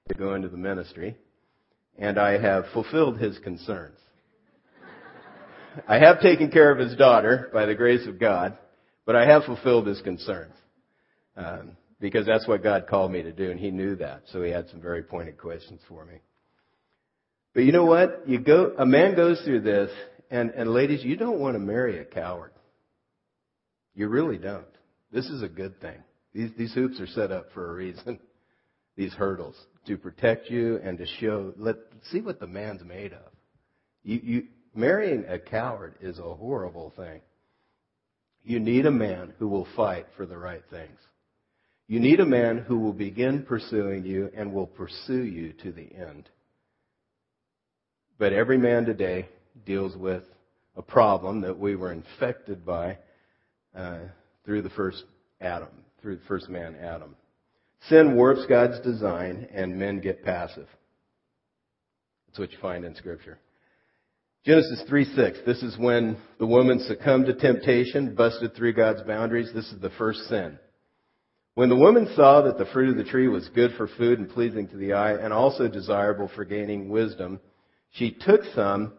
to 0.08 0.16
go 0.16 0.34
into 0.34 0.48
the 0.48 0.58
ministry. 0.58 1.18
And 1.98 2.18
I 2.18 2.40
have 2.40 2.66
fulfilled 2.74 3.20
his 3.20 3.38
concerns. 3.40 3.98
I 5.88 5.98
have 5.98 6.22
taken 6.22 6.52
care 6.52 6.72
of 6.72 6.78
his 6.78 6.96
daughter 6.96 7.50
by 7.54 7.66
the 7.66 7.76
grace 7.76 8.08
of 8.08 8.20
God, 8.20 8.58
but 9.06 9.16
I 9.16 9.26
have 9.26 9.44
fulfilled 9.44 9.88
his 9.88 10.02
concerns. 10.02 10.54
Um, 11.36 11.76
because 12.04 12.26
that's 12.26 12.46
what 12.46 12.62
God 12.62 12.86
called 12.86 13.14
me 13.14 13.24
to 13.24 13.32
do, 13.32 13.50
and 13.50 13.58
he 13.58 13.72
knew 13.72 13.96
that. 13.96 14.24
So 14.34 14.44
he 14.44 14.52
had 14.52 14.68
some 14.68 14.82
very 14.82 15.04
pointed 15.04 15.38
questions 15.38 15.80
for 15.88 16.04
me. 16.04 16.16
But 17.54 17.62
you 17.62 17.72
know 17.72 17.86
what? 17.86 18.28
You 18.28 18.40
go, 18.40 18.74
a 18.78 18.86
man 18.86 19.16
goes 19.16 19.40
through 19.46 19.62
this, 19.62 19.90
and, 20.30 20.50
and 20.50 20.74
ladies, 20.74 21.02
you 21.02 21.16
don't 21.16 21.40
want 21.40 21.56
to 21.56 21.60
marry 21.60 22.00
a 22.00 22.04
coward. 22.04 22.52
You 23.96 24.10
really 24.10 24.38
don't. 24.38 24.66
This 25.14 25.28
is 25.28 25.44
a 25.44 25.48
good 25.48 25.80
thing. 25.80 25.96
These, 26.34 26.50
these 26.58 26.74
hoops 26.74 27.00
are 27.00 27.08
set 27.08 27.32
up 27.32 27.54
for 27.54 27.72
a 27.72 27.74
reason. 27.74 28.20
These 28.98 29.14
hurdles 29.14 29.56
to 29.88 29.98
protect 29.98 30.50
you 30.52 30.82
and 30.84 30.98
to 30.98 31.08
show, 31.20 31.54
let, 31.58 31.78
see 32.12 32.20
what 32.20 32.40
the 32.40 32.48
man's 32.48 32.84
made 32.84 33.14
of. 33.14 33.32
You, 34.04 34.20
you, 34.22 34.44
marrying 34.76 35.24
a 35.30 35.40
coward 35.40 35.96
is 36.02 36.20
a 36.20 36.36
horrible 36.36 36.92
thing. 36.98 37.22
You 38.44 38.60
need 38.60 38.86
a 38.86 38.92
man 38.92 39.34
who 39.40 39.48
will 39.48 39.68
fight 39.76 40.06
for 40.18 40.26
the 40.26 40.38
right 40.38 40.64
things. 40.70 41.00
You 41.94 42.00
need 42.00 42.22
a 42.22 42.26
man 42.26 42.58
who 42.58 42.80
will 42.80 42.92
begin 42.92 43.44
pursuing 43.44 44.04
you 44.04 44.32
and 44.36 44.52
will 44.52 44.66
pursue 44.66 45.26
you 45.26 45.54
to 45.62 45.72
the 45.72 45.88
end. 45.94 46.28
But 48.18 48.34
every 48.34 48.58
man 48.58 48.86
today 48.86 49.30
deals 49.64 49.96
with 49.96 50.24
a 50.76 50.82
problem 50.82 51.42
that 51.42 51.60
we 51.60 51.76
were 51.76 51.92
infected 51.92 52.66
by 52.66 52.98
uh, 53.76 54.00
through 54.44 54.64
the 54.64 54.72
first 54.72 55.04
Adam, 55.40 55.68
through 56.02 56.16
the 56.16 56.26
first 56.28 56.50
man, 56.50 56.76
Adam. 56.82 57.16
Sin 57.90 58.16
warps 58.16 58.48
God's 58.50 58.80
design, 58.80 59.48
and 59.54 59.78
men 59.78 60.00
get 60.00 60.26
passive. 60.26 60.68
That's 62.26 62.40
what 62.40 62.52
you 62.52 62.58
find 62.60 62.86
in 62.86 62.96
Scripture. 62.96 63.38
Genesis 64.44 64.82
3 64.90 65.14
6. 65.14 65.40
This 65.46 65.62
is 65.62 65.78
when 65.78 66.18
the 66.40 66.48
woman 66.48 66.80
succumbed 66.80 67.28
to 67.28 67.36
temptation, 67.36 68.16
busted 68.16 68.56
through 68.56 68.74
God's 68.74 69.04
boundaries. 69.04 69.52
This 69.54 69.72
is 69.72 69.80
the 69.80 69.92
first 69.92 70.22
sin. 70.28 70.58
When 71.56 71.70
the 71.70 71.76
woman 71.76 72.10
saw 72.16 72.42
that 72.42 72.58
the 72.58 72.66
fruit 72.66 72.90
of 72.90 72.98
the 72.98 73.10
tree 73.10 73.28
was 73.28 73.48
good 73.50 73.74
for 73.78 73.88
food 73.88 74.18
and 74.18 74.30
pleasing 74.30 74.68
to 74.70 74.78
the 74.78 74.94
eye, 74.94 75.14
and 75.14 75.32
also 75.32 75.68
desirable 75.68 76.30
for 76.36 76.46
gaining 76.46 76.90
wisdom, 76.90 77.40
she 77.92 78.12
took 78.12 78.42
some 78.56 78.94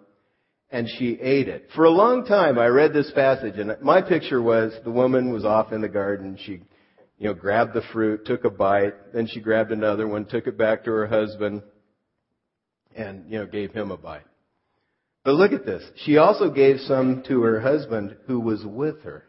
and 0.70 0.88
she 0.98 1.18
ate 1.20 1.48
it. 1.48 1.68
For 1.74 1.84
a 1.84 1.90
long 1.90 2.24
time 2.24 2.58
I 2.58 2.66
read 2.66 2.92
this 2.92 3.10
passage 3.12 3.58
and 3.58 3.76
my 3.82 4.02
picture 4.02 4.40
was 4.40 4.72
the 4.84 4.90
woman 4.90 5.32
was 5.32 5.44
off 5.44 5.72
in 5.72 5.80
the 5.80 5.88
garden. 5.88 6.38
She, 6.44 6.62
you 7.18 7.28
know, 7.28 7.34
grabbed 7.34 7.74
the 7.74 7.82
fruit, 7.92 8.24
took 8.24 8.44
a 8.44 8.50
bite, 8.50 9.12
then 9.12 9.26
she 9.26 9.40
grabbed 9.40 9.72
another 9.72 10.06
one, 10.06 10.24
took 10.24 10.46
it 10.46 10.56
back 10.56 10.84
to 10.84 10.90
her 10.90 11.06
husband, 11.06 11.62
and, 12.94 13.30
you 13.30 13.38
know, 13.38 13.46
gave 13.46 13.72
him 13.72 13.90
a 13.90 13.96
bite. 13.96 14.26
But 15.24 15.34
look 15.34 15.52
at 15.52 15.66
this. 15.66 15.82
She 16.04 16.18
also 16.18 16.50
gave 16.50 16.78
some 16.80 17.22
to 17.28 17.42
her 17.42 17.60
husband 17.60 18.16
who 18.26 18.40
was 18.40 18.64
with 18.64 19.02
her, 19.02 19.24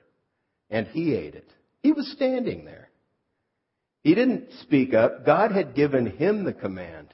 and 0.69 0.87
he 0.87 1.15
ate 1.15 1.35
it. 1.35 1.49
He 1.81 1.91
was 1.91 2.11
standing 2.11 2.65
there. 2.65 2.84
He 4.05 4.13
didn't 4.13 4.51
speak 4.61 4.93
up. 4.93 5.25
God 5.25 5.51
had 5.51 5.73
given 5.73 6.05
him 6.05 6.43
the 6.43 6.53
command. 6.53 7.11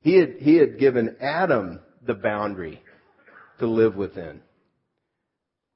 He 0.00 0.14
had, 0.14 0.36
he 0.38 0.54
had 0.54 0.78
given 0.78 1.16
Adam 1.20 1.80
the 2.00 2.14
boundary 2.14 2.80
to 3.58 3.66
live 3.66 3.94
within. 3.94 4.40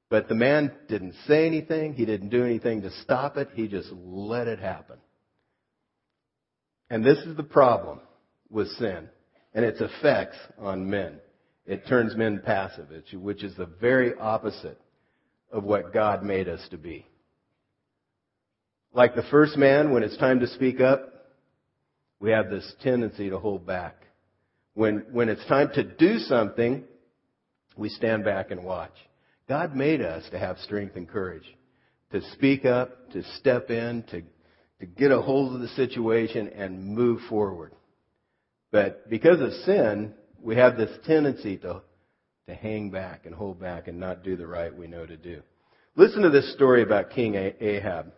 But 0.09 0.27
the 0.27 0.35
man 0.35 0.73
didn't 0.89 1.17
say 1.27 1.47
anything. 1.47 1.93
He 1.93 2.07
didn't 2.07 2.31
do 2.31 2.47
anything 2.47 2.81
to 2.81 2.91
stop 3.03 3.37
it. 3.37 3.51
He 3.53 3.69
just 3.69 3.91
let 3.93 4.49
it 4.49 4.59
happen. 4.59 4.97
And 6.89 7.05
this 7.05 7.19
is 7.19 7.37
the 7.37 7.43
problem 7.43 8.01
with 8.49 8.69
sin 8.79 9.11
and 9.53 9.67
its 9.67 9.83
effects 9.83 10.39
on 10.59 10.89
men. 10.89 11.19
It 11.67 11.87
turns 11.87 12.17
men 12.17 12.41
passive, 12.43 12.89
which 13.13 13.45
is 13.45 13.55
the 13.57 13.69
very 13.83 14.15
opposite 14.19 14.81
of 15.53 15.63
what 15.63 15.93
God 15.93 16.23
made 16.23 16.49
us 16.49 16.67
to 16.71 16.79
be. 16.79 17.07
Like 18.95 19.15
the 19.15 19.23
first 19.31 19.57
man, 19.57 19.91
when 19.93 20.03
it's 20.03 20.17
time 20.19 20.41
to 20.41 20.47
speak 20.49 20.81
up, 20.81 21.09
we 22.21 22.31
have 22.31 22.51
this 22.51 22.71
tendency 22.83 23.31
to 23.31 23.39
hold 23.39 23.67
back. 23.67 23.97
When, 24.75 25.07
when 25.11 25.29
it's 25.29 25.45
time 25.47 25.71
to 25.75 25.83
do 25.83 26.19
something, 26.19 26.85
we 27.77 27.89
stand 27.89 28.25
back 28.25 28.51
and 28.51 28.65
watch. 28.65 28.93
God 29.49 29.75
made 29.75 30.03
us 30.03 30.25
to 30.31 30.39
have 30.39 30.59
strength 30.59 30.97
and 30.97 31.09
courage, 31.09 31.45
to 32.13 32.21
speak 32.33 32.65
up, 32.65 33.11
to 33.13 33.23
step 33.39 33.71
in, 33.71 34.05
to, 34.11 34.23
to 34.81 34.87
get 34.87 35.11
a 35.11 35.21
hold 35.21 35.55
of 35.55 35.61
the 35.61 35.69
situation 35.69 36.49
and 36.49 36.85
move 36.85 37.21
forward. 37.29 37.73
But 38.71 39.09
because 39.09 39.41
of 39.41 39.53
sin, 39.65 40.15
we 40.41 40.57
have 40.57 40.77
this 40.77 40.91
tendency 41.07 41.57
to, 41.59 41.83
to 42.47 42.55
hang 42.55 42.91
back 42.91 43.27
and 43.27 43.35
hold 43.35 43.61
back 43.61 43.89
and 43.89 43.99
not 43.99 44.23
do 44.23 44.37
the 44.37 44.47
right 44.47 44.75
we 44.75 44.87
know 44.87 45.07
to 45.07 45.17
do. 45.17 45.43
Listen 45.97 46.23
to 46.23 46.31
this 46.31 46.53
story 46.55 46.83
about 46.83 47.11
King 47.11 47.35
Ahab. 47.35 48.13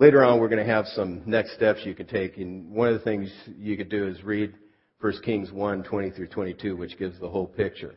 Later 0.00 0.24
on, 0.24 0.38
we're 0.38 0.48
going 0.48 0.64
to 0.64 0.72
have 0.72 0.86
some 0.86 1.22
next 1.26 1.54
steps 1.54 1.80
you 1.84 1.92
can 1.92 2.06
take. 2.06 2.36
And 2.36 2.70
one 2.70 2.86
of 2.88 2.94
the 2.94 3.04
things 3.04 3.32
you 3.58 3.76
could 3.76 3.88
do 3.88 4.06
is 4.06 4.22
read 4.22 4.54
1 5.00 5.12
Kings 5.24 5.50
1, 5.50 5.82
20 5.82 6.10
through 6.10 6.28
22, 6.28 6.76
which 6.76 6.96
gives 6.98 7.18
the 7.18 7.28
whole 7.28 7.48
picture. 7.48 7.96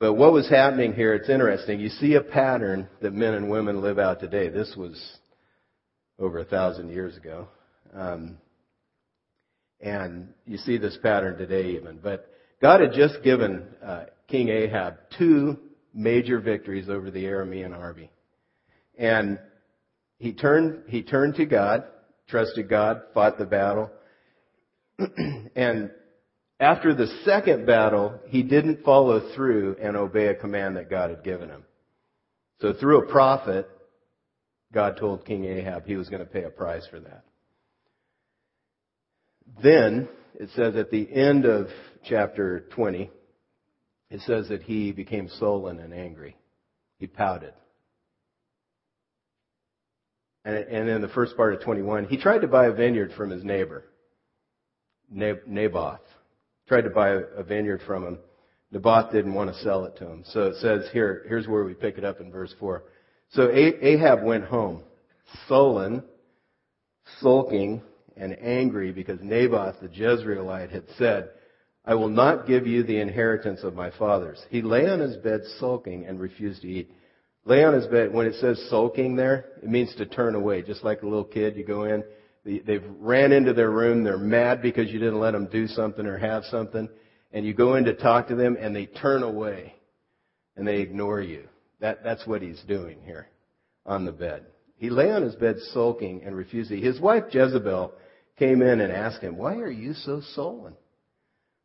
But 0.00 0.14
what 0.14 0.32
was 0.32 0.48
happening 0.48 0.94
here, 0.94 1.12
it's 1.12 1.28
interesting. 1.28 1.78
You 1.78 1.90
see 1.90 2.14
a 2.14 2.22
pattern 2.22 2.88
that 3.02 3.12
men 3.12 3.34
and 3.34 3.50
women 3.50 3.82
live 3.82 3.98
out 3.98 4.18
today. 4.18 4.48
This 4.48 4.74
was 4.76 5.18
over 6.18 6.38
a 6.38 6.44
thousand 6.44 6.88
years 6.88 7.16
ago. 7.18 7.48
Um, 7.92 8.38
and 9.80 10.28
you 10.46 10.56
see 10.56 10.78
this 10.78 10.96
pattern 11.02 11.36
today 11.36 11.72
even. 11.72 11.98
But 12.02 12.30
God 12.62 12.80
had 12.80 12.92
just 12.92 13.22
given 13.22 13.62
uh, 13.84 14.04
King 14.28 14.48
Ahab 14.48 14.94
two 15.18 15.58
major 15.92 16.40
victories 16.40 16.88
over 16.88 17.10
the 17.10 17.24
Aramean 17.24 17.76
army. 17.76 18.10
And 18.98 19.38
he 20.24 20.32
turned, 20.32 20.84
he 20.88 21.02
turned 21.02 21.34
to 21.34 21.44
God, 21.44 21.84
trusted 22.28 22.66
God, 22.66 23.02
fought 23.12 23.36
the 23.36 23.44
battle, 23.44 23.90
and 25.54 25.90
after 26.58 26.94
the 26.94 27.08
second 27.26 27.66
battle, 27.66 28.18
he 28.28 28.42
didn't 28.42 28.84
follow 28.84 29.34
through 29.34 29.76
and 29.82 29.98
obey 29.98 30.28
a 30.28 30.34
command 30.34 30.78
that 30.78 30.88
God 30.88 31.10
had 31.10 31.24
given 31.24 31.50
him. 31.50 31.64
So 32.62 32.72
through 32.72 33.02
a 33.02 33.12
prophet, 33.12 33.68
God 34.72 34.96
told 34.96 35.26
King 35.26 35.44
Ahab 35.44 35.84
he 35.84 35.96
was 35.96 36.08
going 36.08 36.24
to 36.24 36.32
pay 36.32 36.44
a 36.44 36.50
price 36.50 36.86
for 36.90 37.00
that. 37.00 37.24
Then, 39.62 40.08
it 40.40 40.48
says 40.56 40.74
at 40.74 40.90
the 40.90 41.06
end 41.12 41.44
of 41.44 41.66
chapter 42.08 42.60
20, 42.74 43.10
it 44.10 44.20
says 44.22 44.48
that 44.48 44.62
he 44.62 44.90
became 44.90 45.28
sullen 45.28 45.80
and 45.80 45.92
angry. 45.92 46.38
He 46.96 47.08
pouted. 47.08 47.52
And, 50.44 50.56
and 50.56 50.88
in 50.88 51.00
the 51.00 51.08
first 51.08 51.36
part 51.36 51.54
of 51.54 51.60
21, 51.62 52.06
he 52.06 52.16
tried 52.16 52.40
to 52.40 52.48
buy 52.48 52.66
a 52.66 52.72
vineyard 52.72 53.12
from 53.16 53.30
his 53.30 53.44
neighbor. 53.44 53.84
Naboth. 55.10 56.00
Tried 56.68 56.82
to 56.82 56.90
buy 56.90 57.10
a 57.10 57.42
vineyard 57.42 57.82
from 57.86 58.04
him. 58.04 58.18
Naboth 58.72 59.12
didn't 59.12 59.34
want 59.34 59.54
to 59.54 59.62
sell 59.62 59.84
it 59.84 59.96
to 59.98 60.06
him. 60.06 60.24
So 60.26 60.48
it 60.48 60.56
says 60.56 60.88
here, 60.92 61.24
here's 61.28 61.46
where 61.46 61.64
we 61.64 61.74
pick 61.74 61.98
it 61.98 62.04
up 62.04 62.20
in 62.20 62.30
verse 62.30 62.54
4. 62.58 62.82
So 63.30 63.50
Ahab 63.50 64.22
went 64.22 64.44
home, 64.44 64.82
sullen, 65.48 66.02
sulking, 67.20 67.82
and 68.16 68.36
angry 68.40 68.92
because 68.92 69.18
Naboth 69.22 69.76
the 69.80 69.88
Jezreelite 69.88 70.70
had 70.70 70.84
said, 70.98 71.30
I 71.84 71.94
will 71.94 72.08
not 72.08 72.46
give 72.46 72.66
you 72.66 72.82
the 72.82 72.98
inheritance 72.98 73.62
of 73.62 73.74
my 73.74 73.90
fathers. 73.90 74.42
He 74.50 74.62
lay 74.62 74.88
on 74.88 75.00
his 75.00 75.16
bed 75.16 75.42
sulking 75.58 76.06
and 76.06 76.18
refused 76.18 76.62
to 76.62 76.68
eat. 76.68 76.90
Lay 77.44 77.62
on 77.64 77.74
his 77.74 77.86
bed, 77.86 78.12
when 78.12 78.26
it 78.26 78.34
says 78.36 78.64
sulking 78.70 79.16
there, 79.16 79.46
it 79.62 79.68
means 79.68 79.94
to 79.96 80.06
turn 80.06 80.34
away. 80.34 80.62
Just 80.62 80.82
like 80.82 81.02
a 81.02 81.06
little 81.06 81.24
kid, 81.24 81.56
you 81.56 81.64
go 81.64 81.84
in, 81.84 82.02
They've 82.44 82.84
ran 83.00 83.32
into 83.32 83.54
their 83.54 83.70
room. 83.70 84.04
They're 84.04 84.18
mad 84.18 84.60
because 84.60 84.90
you 84.90 84.98
didn't 84.98 85.20
let 85.20 85.30
them 85.30 85.46
do 85.46 85.66
something 85.66 86.06
or 86.06 86.18
have 86.18 86.44
something. 86.44 86.88
And 87.32 87.46
you 87.46 87.54
go 87.54 87.76
in 87.76 87.84
to 87.84 87.94
talk 87.94 88.28
to 88.28 88.34
them 88.34 88.56
and 88.60 88.76
they 88.76 88.86
turn 88.86 89.22
away 89.22 89.74
and 90.56 90.66
they 90.66 90.80
ignore 90.80 91.22
you. 91.22 91.48
That, 91.80 92.04
that's 92.04 92.26
what 92.26 92.42
he's 92.42 92.62
doing 92.68 93.00
here 93.02 93.28
on 93.86 94.04
the 94.04 94.12
bed. 94.12 94.44
He 94.76 94.90
lay 94.90 95.10
on 95.10 95.22
his 95.22 95.34
bed 95.36 95.56
sulking 95.72 96.22
and 96.24 96.36
refusing. 96.36 96.82
His 96.82 97.00
wife 97.00 97.24
Jezebel 97.30 97.92
came 98.38 98.60
in 98.60 98.80
and 98.80 98.92
asked 98.92 99.22
him, 99.22 99.38
why 99.38 99.56
are 99.56 99.70
you 99.70 99.94
so 99.94 100.20
sullen? 100.34 100.74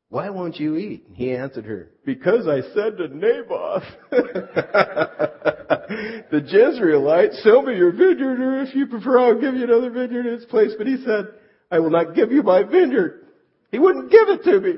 Why 0.07 0.29
won't 0.29 0.59
you 0.59 0.77
eat? 0.77 1.05
He 1.13 1.33
answered 1.33 1.65
her, 1.65 1.91
because 2.05 2.47
I 2.47 2.61
said 2.73 2.97
to 2.97 3.09
Naboth, 3.09 3.83
the 6.32 6.41
Jezreelite, 6.41 7.41
sell 7.41 7.63
me 7.63 7.75
your 7.75 7.91
vineyard, 7.91 8.39
or 8.39 8.62
if 8.62 8.75
you 8.75 8.86
prefer, 8.86 9.17
I'll 9.17 9.41
give 9.41 9.56
you 9.56 9.63
another 9.63 9.89
vineyard 9.89 10.28
in 10.28 10.36
its 10.36 10.45
place. 10.45 10.71
But 10.78 10.86
he 10.86 10.97
said, 11.04 11.30
I 11.71 11.80
will 11.80 11.89
not 11.89 12.13
give 12.13 12.32
you 12.32 12.43
my 12.43 12.62
vineyard. 12.62 13.25
He 13.71 13.80
wouldn't 13.80 14.12
give 14.12 14.30
it 14.30 14.43
to 14.43 14.60
me. 14.60 14.75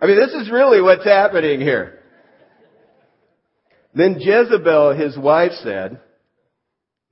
I 0.00 0.06
mean, 0.06 0.16
this 0.16 0.32
is 0.32 0.50
really 0.50 0.80
what's 0.80 1.04
happening 1.04 1.60
here. 1.60 2.00
Then 3.94 4.16
Jezebel, 4.18 4.96
his 4.96 5.16
wife, 5.16 5.52
said, 5.62 6.00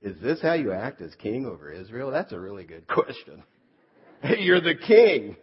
is 0.01 0.19
this 0.21 0.41
how 0.41 0.53
you 0.53 0.73
act 0.73 0.99
as 0.99 1.13
king 1.15 1.45
over 1.45 1.71
Israel? 1.71 2.11
That's 2.11 2.33
a 2.33 2.39
really 2.39 2.65
good 2.65 2.87
question. 2.87 3.43
Hey, 4.23 4.41
you're 4.41 4.61
the 4.61 4.75
king. 4.75 5.35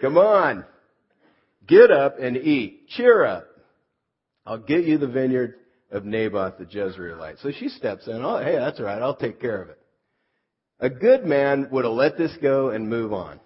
Come 0.00 0.18
on. 0.18 0.64
Get 1.66 1.90
up 1.90 2.20
and 2.20 2.36
eat. 2.36 2.86
Cheer 2.90 3.24
up. 3.24 3.44
I'll 4.46 4.58
get 4.58 4.84
you 4.84 4.98
the 4.98 5.08
vineyard 5.08 5.56
of 5.90 6.04
Naboth 6.04 6.58
the 6.58 6.64
Jezreelite. 6.64 7.40
So 7.42 7.50
she 7.50 7.68
steps 7.68 8.06
in. 8.06 8.22
Oh, 8.22 8.38
hey, 8.38 8.56
that's 8.56 8.78
all 8.78 8.86
right. 8.86 9.00
I'll 9.00 9.16
take 9.16 9.40
care 9.40 9.62
of 9.62 9.70
it. 9.70 9.78
A 10.80 10.90
good 10.90 11.24
man 11.24 11.68
would 11.70 11.84
have 11.84 11.94
let 11.94 12.16
this 12.16 12.36
go 12.40 12.70
and 12.70 12.88
move 12.88 13.12
on. 13.12 13.40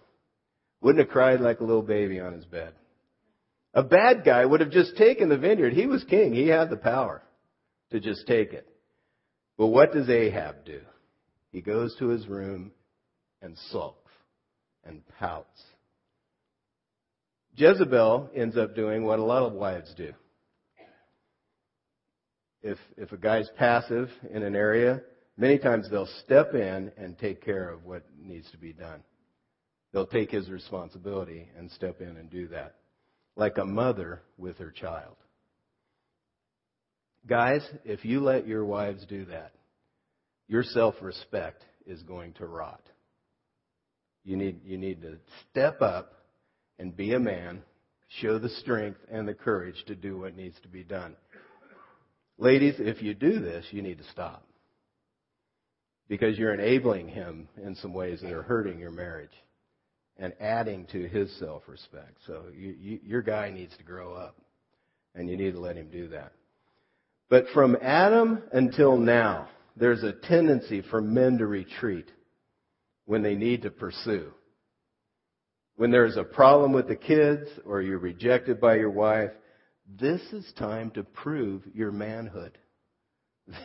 Wouldn't 0.80 1.04
have 1.04 1.12
cried 1.12 1.40
like 1.40 1.60
a 1.60 1.64
little 1.64 1.82
baby 1.82 2.20
on 2.20 2.32
his 2.32 2.44
bed. 2.44 2.72
A 3.74 3.82
bad 3.82 4.24
guy 4.24 4.44
would 4.44 4.60
have 4.60 4.70
just 4.70 4.96
taken 4.96 5.28
the 5.28 5.38
vineyard. 5.38 5.72
He 5.72 5.86
was 5.86 6.04
king. 6.04 6.34
He 6.34 6.48
had 6.48 6.68
the 6.68 6.76
power 6.76 7.22
to 7.90 8.00
just 8.00 8.26
take 8.26 8.52
it. 8.52 8.66
But 9.56 9.68
what 9.68 9.92
does 9.92 10.10
Ahab 10.10 10.64
do? 10.66 10.80
He 11.52 11.60
goes 11.60 11.94
to 11.98 12.08
his 12.08 12.26
room 12.26 12.72
and 13.40 13.56
sulks 13.70 14.10
and 14.84 15.02
pouts 15.18 15.62
Jezebel 17.56 18.30
ends 18.34 18.56
up 18.56 18.74
doing 18.74 19.04
what 19.04 19.18
a 19.18 19.24
lot 19.24 19.42
of 19.42 19.52
wives 19.52 19.92
do. 19.96 20.12
If, 22.62 22.78
if 22.96 23.12
a 23.12 23.16
guy's 23.16 23.48
passive 23.58 24.08
in 24.30 24.42
an 24.42 24.54
area, 24.54 25.02
many 25.36 25.58
times 25.58 25.90
they'll 25.90 26.08
step 26.24 26.54
in 26.54 26.92
and 26.96 27.18
take 27.18 27.44
care 27.44 27.68
of 27.70 27.84
what 27.84 28.04
needs 28.20 28.50
to 28.52 28.58
be 28.58 28.72
done. 28.72 29.02
They'll 29.92 30.06
take 30.06 30.30
his 30.30 30.48
responsibility 30.48 31.48
and 31.58 31.70
step 31.72 32.00
in 32.00 32.16
and 32.16 32.30
do 32.30 32.48
that. 32.48 32.76
Like 33.36 33.58
a 33.58 33.64
mother 33.64 34.22
with 34.38 34.58
her 34.58 34.70
child. 34.70 35.16
Guys, 37.26 37.62
if 37.84 38.04
you 38.04 38.20
let 38.20 38.46
your 38.46 38.64
wives 38.64 39.04
do 39.08 39.24
that, 39.26 39.52
your 40.48 40.62
self-respect 40.62 41.64
is 41.86 42.02
going 42.02 42.32
to 42.34 42.46
rot. 42.46 42.82
You 44.24 44.36
need, 44.36 44.60
you 44.64 44.78
need 44.78 45.02
to 45.02 45.16
step 45.50 45.82
up 45.82 46.14
and 46.78 46.96
be 46.96 47.14
a 47.14 47.20
man, 47.20 47.62
show 48.20 48.38
the 48.38 48.48
strength 48.48 48.98
and 49.10 49.26
the 49.26 49.34
courage 49.34 49.82
to 49.86 49.94
do 49.94 50.18
what 50.18 50.36
needs 50.36 50.56
to 50.62 50.68
be 50.68 50.84
done. 50.84 51.16
Ladies, 52.42 52.74
if 52.80 53.00
you 53.00 53.14
do 53.14 53.38
this, 53.38 53.64
you 53.70 53.82
need 53.82 53.98
to 53.98 54.04
stop. 54.10 54.44
Because 56.08 56.36
you're 56.36 56.52
enabling 56.52 57.06
him 57.06 57.46
in 57.64 57.76
some 57.76 57.94
ways 57.94 58.20
that 58.20 58.32
are 58.32 58.42
hurting 58.42 58.80
your 58.80 58.90
marriage 58.90 59.30
and 60.18 60.32
adding 60.40 60.86
to 60.86 61.06
his 61.06 61.32
self 61.38 61.62
respect. 61.68 62.16
So 62.26 62.46
you, 62.52 62.74
you, 62.80 62.98
your 63.04 63.22
guy 63.22 63.52
needs 63.52 63.76
to 63.76 63.84
grow 63.84 64.14
up, 64.14 64.36
and 65.14 65.30
you 65.30 65.36
need 65.36 65.52
to 65.52 65.60
let 65.60 65.76
him 65.76 65.88
do 65.88 66.08
that. 66.08 66.32
But 67.30 67.44
from 67.54 67.76
Adam 67.80 68.42
until 68.52 68.96
now, 68.96 69.48
there's 69.76 70.02
a 70.02 70.12
tendency 70.12 70.82
for 70.90 71.00
men 71.00 71.38
to 71.38 71.46
retreat 71.46 72.10
when 73.06 73.22
they 73.22 73.36
need 73.36 73.62
to 73.62 73.70
pursue. 73.70 74.32
When 75.76 75.92
there's 75.92 76.16
a 76.16 76.24
problem 76.24 76.72
with 76.72 76.88
the 76.88 76.96
kids 76.96 77.48
or 77.64 77.82
you're 77.82 77.98
rejected 77.98 78.60
by 78.60 78.78
your 78.78 78.90
wife, 78.90 79.30
this 79.86 80.20
is 80.32 80.50
time 80.58 80.90
to 80.92 81.02
prove 81.02 81.62
your 81.74 81.92
manhood. 81.92 82.58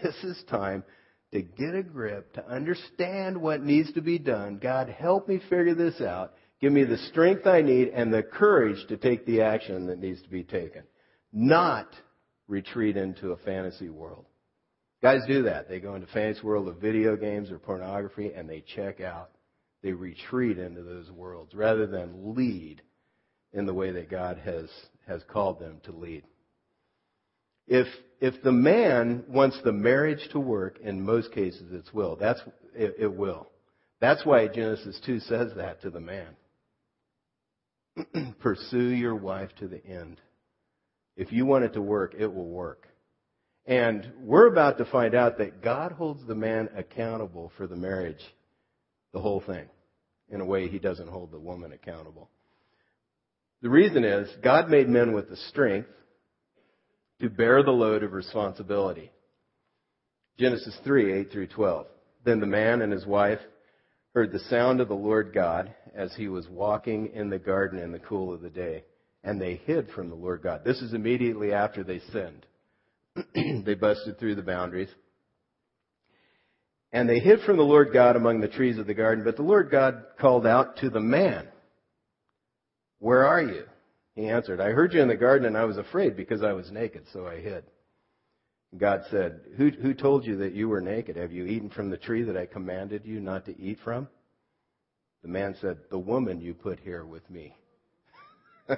This 0.04 0.16
is 0.24 0.44
time 0.50 0.84
to 1.32 1.42
get 1.42 1.76
a 1.76 1.84
grip, 1.84 2.34
to 2.34 2.48
understand 2.48 3.40
what 3.40 3.62
needs 3.62 3.94
to 3.94 4.02
be 4.02 4.18
done. 4.18 4.58
God, 4.58 4.90
help 4.90 5.28
me 5.28 5.40
figure 5.50 5.76
this 5.76 6.02
out. 6.02 6.34
Give 6.60 6.72
me 6.72 6.84
the 6.84 6.98
strength 6.98 7.46
I 7.46 7.62
need 7.62 7.90
and 7.90 8.12
the 8.12 8.24
courage 8.24 8.88
to 8.88 8.98
take 8.98 9.26
the 9.26 9.42
action 9.42 9.88
that 9.88 10.00
needs 10.00 10.22
to 10.24 10.30
be 10.30 10.44
taken. 10.44 10.84
Not 11.32 11.88
retreat 12.48 12.98
into 12.98 13.32
a 13.32 13.38
fantasy 13.38 13.90
world. 13.90 14.26
Guys 15.02 15.22
do 15.28 15.44
that. 15.44 15.70
They 15.70 15.80
go 15.80 15.94
into 15.94 16.08
fantasy 16.08 16.42
world 16.42 16.68
of 16.68 16.78
video 16.78 17.16
games 17.16 17.52
or 17.52 17.60
pornography 17.60 18.34
and 18.34 18.50
they 18.50 18.64
check 18.76 19.00
out. 19.00 19.30
They 19.84 19.92
retreat 19.92 20.58
into 20.58 20.82
those 20.82 21.12
worlds 21.12 21.54
rather 21.54 21.86
than 21.86 22.36
lead 22.36 22.82
in 23.54 23.66
the 23.66 23.74
way 23.74 23.92
that 23.92 24.10
God 24.10 24.38
has, 24.44 24.70
has 25.08 25.22
called 25.28 25.60
them 25.60 25.80
to 25.84 25.92
lead. 25.92 26.24
If, 27.68 27.88
if 28.22 28.42
the 28.44 28.52
man 28.52 29.24
wants 29.28 29.60
the 29.64 29.74
marriage 29.74 30.30
to 30.32 30.40
work, 30.40 30.80
in 30.82 31.04
most 31.04 31.32
cases 31.34 31.72
it 31.72 31.94
will. 31.94 32.16
That's, 32.16 32.40
it, 32.74 32.96
it 33.00 33.14
will. 33.14 33.50
That's 34.00 34.26
why 34.26 34.48
Genesis 34.48 35.00
2 35.06 35.20
says 35.22 35.52
that 35.56 35.82
to 35.82 35.90
the 35.90 36.00
man. 36.00 36.36
Pursue 38.40 38.90
your 38.90 39.16
wife 39.16 39.50
to 39.60 39.68
the 39.68 39.84
end. 39.86 40.22
If 41.16 41.32
you 41.32 41.46
want 41.46 41.66
it 41.66 41.74
to 41.74 41.82
work, 41.82 42.16
it 42.18 42.32
will 42.32 42.48
work. 42.48 42.88
And 43.66 44.10
we're 44.22 44.48
about 44.48 44.78
to 44.78 44.86
find 44.86 45.14
out 45.14 45.40
that 45.40 45.62
God 45.62 45.92
holds 45.92 46.26
the 46.26 46.36
man 46.36 46.70
accountable 46.76 47.52
for 47.58 47.68
the 47.68 47.76
marriage, 47.76 48.24
the 49.14 49.20
whole 49.20 49.42
thing, 49.42 49.66
in 50.30 50.40
a 50.40 50.46
way 50.46 50.70
he 50.70 50.80
doesn't 50.80 51.10
hold 51.10 51.32
the 51.32 51.40
woman 51.40 51.74
accountable. 51.74 52.30
The 53.62 53.70
reason 53.70 54.04
is 54.04 54.30
God 54.44 54.70
made 54.70 54.88
men 54.88 55.14
with 55.14 55.30
the 55.30 55.36
strength 55.36 55.90
to 57.22 57.30
bear 57.30 57.64
the 57.64 57.72
load 57.72 58.04
of 58.04 58.14
responsibility. 58.14 59.12
Genesis 60.38 60.78
3, 60.84 61.14
8 61.22 61.32
through 61.32 61.48
12. 61.48 61.88
Then 62.24 62.40
the 62.40 62.46
man 62.46 62.82
and 62.82 62.92
his 62.92 63.06
wife 63.06 63.40
heard 64.14 64.32
the 64.32 64.40
sound 64.40 64.82
of 64.82 64.88
the 64.88 64.94
Lord 64.94 65.34
God 65.34 65.74
as 65.96 66.14
he 66.16 66.28
was 66.28 66.48
walking 66.48 67.12
in 67.14 67.30
the 67.30 67.40
garden 67.40 67.80
in 67.80 67.92
the 67.92 68.00
cool 68.00 68.34
of 68.34 68.42
the 68.42 68.50
day, 68.50 68.84
and 69.24 69.42
they 69.42 69.56
hid 69.66 69.90
from 69.90 70.10
the 70.10 70.16
Lord 70.16 70.44
God. 70.44 70.64
This 70.64 70.82
is 70.82 70.94
immediately 70.94 71.54
after 71.54 71.84
they 71.84 72.00
sinned. 72.12 72.46
they 73.66 73.74
busted 73.74 74.20
through 74.20 74.36
the 74.36 74.44
boundaries. 74.44 74.90
And 76.92 77.10
they 77.10 77.20
hid 77.20 77.42
from 77.42 77.58
the 77.58 77.64
Lord 77.64 77.92
God 77.92 78.16
among 78.16 78.40
the 78.40 78.48
trees 78.48 78.78
of 78.78 78.88
the 78.88 78.94
garden, 78.94 79.24
but 79.24 79.36
the 79.36 79.44
Lord 79.44 79.72
God 79.72 80.04
called 80.20 80.46
out 80.46 80.78
to 80.78 80.90
the 80.90 81.00
man, 81.00 81.48
Where 83.00 83.26
are 83.26 83.42
you? 83.42 83.64
He 84.16 84.28
answered, 84.28 84.60
I 84.60 84.72
heard 84.72 84.94
you 84.94 85.02
in 85.02 85.08
the 85.08 85.16
garden 85.16 85.46
and 85.48 85.58
I 85.58 85.66
was 85.66 85.78
afraid 85.78 86.18
because 86.18 86.42
I 86.42 86.54
was 86.54 86.72
naked, 86.72 87.06
so 87.14 87.28
I 87.28 87.40
hid. 87.40 87.64
God 88.76 89.02
said, 89.12 89.42
who, 89.56 89.70
who 89.70 89.94
told 89.94 90.26
you 90.26 90.38
that 90.38 90.54
you 90.54 90.68
were 90.68 90.82
naked? 90.82 91.16
Have 91.16 91.32
you 91.32 91.46
eaten 91.46 91.70
from 91.70 91.90
the 91.90 91.98
tree 91.98 92.24
that 92.24 92.36
I 92.36 92.46
commanded 92.46 93.06
you 93.06 93.20
not 93.20 93.46
to 93.46 93.60
eat 93.60 93.80
from? 93.84 94.08
The 95.22 95.30
man 95.30 95.56
said, 95.62 95.78
The 95.90 96.00
woman 96.00 96.42
you 96.42 96.54
put 96.54 96.80
here 96.80 97.06
with 97.06 97.28
me. 97.30 97.56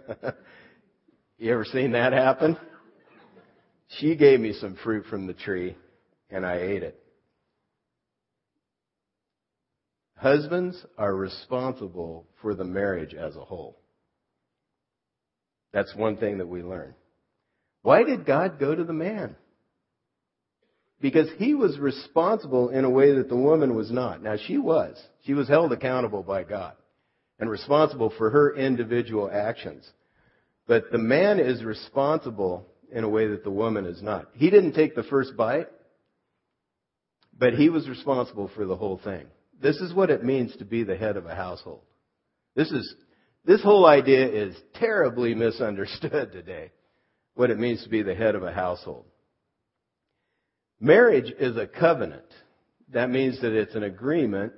you 1.37 1.51
ever 1.51 1.65
seen 1.65 1.91
that 1.93 2.13
happen? 2.13 2.57
She 3.99 4.15
gave 4.15 4.39
me 4.39 4.53
some 4.53 4.75
fruit 4.83 5.05
from 5.09 5.25
the 5.25 5.33
tree, 5.33 5.75
and 6.29 6.45
I 6.45 6.57
ate 6.57 6.83
it. 6.83 7.03
Husbands 10.15 10.85
are 10.97 11.15
responsible 11.15 12.27
for 12.41 12.53
the 12.53 12.65
marriage 12.65 13.13
as 13.13 13.35
a 13.35 13.43
whole. 13.43 13.78
That's 15.71 15.95
one 15.95 16.17
thing 16.17 16.39
that 16.39 16.47
we 16.47 16.63
learn. 16.63 16.95
Why 17.81 18.03
did 18.03 18.25
God 18.25 18.59
go 18.59 18.75
to 18.75 18.83
the 18.83 18.93
man? 18.93 19.35
Because 21.01 21.29
he 21.37 21.53
was 21.53 21.79
responsible 21.79 22.69
in 22.69 22.83
a 22.83 22.89
way 22.89 23.15
that 23.15 23.29
the 23.29 23.35
woman 23.35 23.75
was 23.75 23.89
not. 23.91 24.21
Now 24.21 24.35
she 24.47 24.57
was. 24.57 25.01
She 25.25 25.33
was 25.33 25.47
held 25.47 25.71
accountable 25.71 26.23
by 26.23 26.43
God 26.43 26.73
and 27.39 27.49
responsible 27.49 28.13
for 28.17 28.29
her 28.29 28.55
individual 28.55 29.29
actions. 29.31 29.89
But 30.67 30.91
the 30.91 30.97
man 30.97 31.39
is 31.39 31.63
responsible 31.63 32.67
in 32.91 33.03
a 33.03 33.09
way 33.09 33.27
that 33.27 33.43
the 33.43 33.51
woman 33.51 33.85
is 33.85 34.01
not. 34.01 34.27
He 34.33 34.49
didn't 34.49 34.73
take 34.73 34.93
the 34.93 35.03
first 35.03 35.37
bite, 35.37 35.67
but 37.37 37.53
he 37.53 37.69
was 37.69 37.87
responsible 37.87 38.51
for 38.53 38.65
the 38.65 38.75
whole 38.75 38.99
thing. 39.01 39.25
This 39.61 39.77
is 39.77 39.93
what 39.93 40.09
it 40.09 40.23
means 40.23 40.55
to 40.57 40.65
be 40.65 40.83
the 40.83 40.97
head 40.97 41.17
of 41.17 41.25
a 41.25 41.35
household. 41.35 41.81
This 42.55 42.71
is, 42.71 42.93
this 43.49 43.63
whole 43.63 43.87
idea 43.87 44.27
is 44.27 44.55
terribly 44.75 45.33
misunderstood 45.33 46.31
today. 46.31 46.71
What 47.33 47.49
it 47.49 47.57
means 47.57 47.83
to 47.83 47.89
be 47.89 48.03
the 48.03 48.13
head 48.13 48.35
of 48.35 48.43
a 48.43 48.51
household. 48.51 49.05
Marriage 50.79 51.33
is 51.39 51.57
a 51.57 51.65
covenant. 51.65 52.31
That 52.93 53.09
means 53.09 53.41
that 53.41 53.53
it's 53.53 53.73
an 53.73 53.81
agreement 53.81 54.53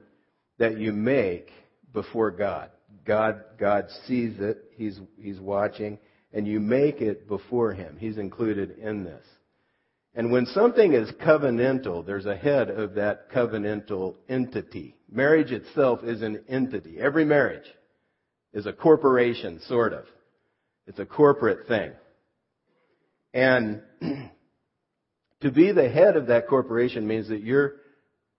that 0.58 0.77
you 0.77 0.91
make 0.91 1.51
before 1.93 2.32
God. 2.32 2.69
God, 3.06 3.41
God 3.58 3.86
sees 4.08 4.38
it. 4.39 4.58
He's, 4.75 4.99
He's 5.17 5.39
watching 5.39 5.97
and 6.34 6.45
you 6.45 6.60
make 6.60 6.99
it 6.99 7.30
before 7.30 7.71
Him. 7.71 7.95
He's 7.97 8.17
included 8.17 8.71
in 8.71 9.06
this. 9.06 9.25
And 10.15 10.34
when 10.34 10.47
something 10.47 10.91
is 10.91 11.10
covenantal, 11.25 12.06
there's 12.06 12.25
a 12.25 12.36
head 12.36 12.69
of 12.69 12.95
that 12.95 13.32
covenantal 13.32 14.17
entity. 14.27 14.97
Marriage 15.10 15.54
itself 15.54 16.04
is 16.04 16.21
an 16.21 16.43
entity. 16.49 16.99
Every 16.99 17.23
marriage 17.23 17.67
is 18.53 18.65
a 18.65 18.73
corporation, 18.73 19.59
sort 19.67 19.93
of. 19.93 20.05
It's 20.87 20.99
a 20.99 21.05
corporate 21.05 21.67
thing. 21.67 21.91
And 23.33 23.81
to 25.41 25.51
be 25.51 25.71
the 25.71 25.89
head 25.89 26.17
of 26.17 26.27
that 26.27 26.47
corporation 26.47 27.07
means 27.07 27.29
that 27.29 27.41
you're 27.41 27.75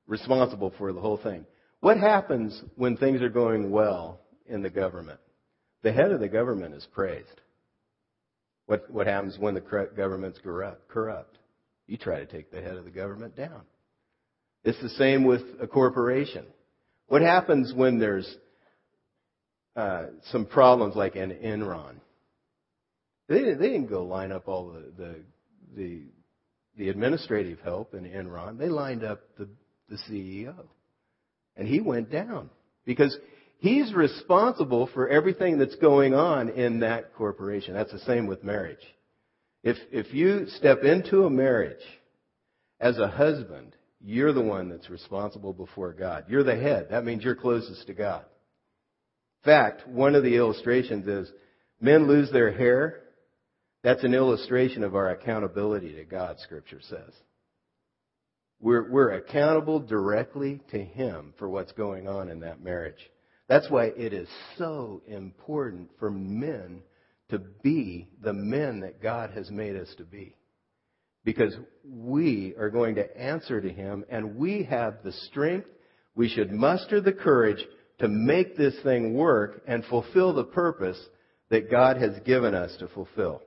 responsible 0.07 0.73
for 0.77 0.93
the 0.93 1.01
whole 1.01 1.17
thing. 1.17 1.47
What 1.81 1.97
happens 1.97 2.61
when 2.77 2.97
things 2.97 3.23
are 3.23 3.29
going 3.29 3.71
well 3.71 4.21
in 4.47 4.63
the 4.63 4.71
government? 4.71 5.21
The 5.83 5.93
head 5.93 6.13
of 6.13 6.21
the 6.21 6.29
government 6.29 6.75
is 6.75 6.87
praised. 6.93 7.41
What, 8.67 8.91
what 8.91 9.07
happens 9.07 9.37
when 9.39 9.55
the 9.55 9.89
government's 9.97 10.39
corrupt? 10.39 10.89
corrupt? 10.89 11.39
You 11.87 11.97
try 11.97 12.21
to 12.21 12.27
take 12.27 12.51
the 12.51 12.61
head 12.63 12.77
of 12.77 12.85
the 12.85 12.91
government 12.91 13.37
down. 13.37 13.63
It's 14.65 14.81
the 14.81 14.91
same 14.91 15.25
with 15.25 15.43
a 15.61 15.67
corporation. 15.67 16.47
What 17.09 17.23
happens 17.23 17.75
when 17.75 17.99
there's 17.99 18.37
uh, 19.77 20.07
some 20.31 20.47
problems 20.47 20.95
like 20.97 21.17
in 21.17 21.31
Enron? 21.31 21.97
They 23.29 23.39
didn't, 23.39 23.61
they 23.61 23.69
didn't 23.69 23.89
go 23.89 24.05
line 24.05 24.33
up 24.33 24.49
all 24.49 24.73
the, 24.73 24.93
the, 24.97 25.17
the, 25.77 26.03
the 26.77 26.89
administrative 26.89 27.61
help 27.61 27.95
in 27.95 28.05
Enron. 28.05 28.59
They 28.59 28.69
lined 28.69 29.05
up 29.05 29.21
the, 29.39 29.49
the 29.89 29.97
CEO. 30.09 30.55
And 31.57 31.69
he 31.69 31.81
went 31.81 32.11
down 32.11 32.51
because 32.85 33.17
He's 33.63 33.95
responsible 33.95 34.89
for 34.93 35.09
everything 35.09 35.57
that's 35.57 35.77
going 35.77 36.15
on 36.15 36.49
in 36.49 36.81
that 36.81 37.15
corporation. 37.15 37.75
That's 37.75 37.93
the 37.93 38.01
same 38.01 38.27
with 38.27 38.43
marriage. 38.43 38.85
If, 39.63 39.77
if 39.93 40.13
you 40.13 40.49
step 40.57 40.83
into 40.83 41.27
a 41.27 41.31
marriage 41.31 41.85
as 42.81 42.99
a 42.99 43.07
husband, 43.07 43.77
you're 44.01 44.33
the 44.33 44.43
one 44.43 44.69
that's 44.69 44.91
responsible 44.91 45.53
before 45.53 45.93
God. 45.93 46.25
You're 46.27 46.43
the 46.43 46.57
head. 46.57 46.89
That 46.91 47.05
means 47.05 47.23
you're 47.23 47.37
closest 47.37 47.87
to 47.87 47.95
God. 47.95 48.25
Fact, 49.45 49.87
one 49.89 50.15
of 50.15 50.23
the 50.23 50.37
illustrations 50.37 51.07
is 51.07 51.33
Men 51.83 52.07
lose 52.07 52.31
their 52.31 52.53
hair. 52.53 53.01
That's 53.83 54.05
an 54.05 54.15
illustration 54.15 54.85
of 54.85 54.95
our 54.95 55.11
accountability 55.11 55.95
to 55.97 56.05
God, 56.05 56.39
Scripture 56.39 56.79
says. 56.81 57.13
We're, 58.61 58.89
we're 58.89 59.11
accountable 59.11 59.81
directly 59.81 60.61
to 60.71 60.79
Him 60.79 61.35
for 61.41 61.49
what's 61.49 61.73
going 61.73 62.07
on 62.07 62.29
in 62.29 62.41
that 62.41 62.63
marriage. 62.63 63.11
That's 63.49 63.69
why 63.69 63.87
it 63.87 64.13
is 64.13 64.29
so 64.57 65.03
important 65.09 65.91
for 65.99 66.09
men 66.09 66.83
to 67.31 67.41
be 67.41 68.09
the 68.23 68.33
men 68.33 68.81
that 68.81 69.03
God 69.03 69.31
has 69.31 69.51
made 69.51 69.75
us 69.75 69.93
to 69.99 70.05
be. 70.05 70.37
Because 71.25 71.57
we 71.85 72.55
are 72.57 72.71
going 72.71 72.95
to 72.95 73.21
answer 73.21 73.61
to 73.61 73.69
Him 73.69 74.05
and 74.09 74.37
we 74.37 74.63
have 74.71 75.03
the 75.03 75.13
strength, 75.13 75.67
we 76.15 76.29
should 76.29 76.53
muster 76.53 77.01
the 77.01 77.13
courage 77.13 77.65
to 78.03 78.09
make 78.09 78.57
this 78.57 78.75
thing 78.83 79.15
work 79.15 79.63
and 79.69 79.85
fulfill 79.85 80.35
the 80.35 80.43
purpose 80.43 80.99
that 81.51 81.71
God 81.71 81.99
has 81.99 82.19
given 82.25 82.53
us 82.53 82.77
to 82.81 82.89
fulfill. 82.89 83.43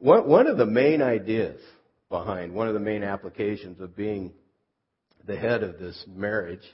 One, 0.00 0.48
of 0.48 0.58
the 0.58 0.66
main 0.66 1.00
ideas 1.00 1.60
behind, 2.08 2.52
one 2.52 2.66
of 2.66 2.74
the 2.74 2.80
main 2.80 3.04
applications 3.04 3.80
of 3.80 3.94
being 3.94 4.32
the 5.24 5.36
head 5.36 5.62
of 5.62 5.78
this 5.78 6.04
marriage 6.08 6.64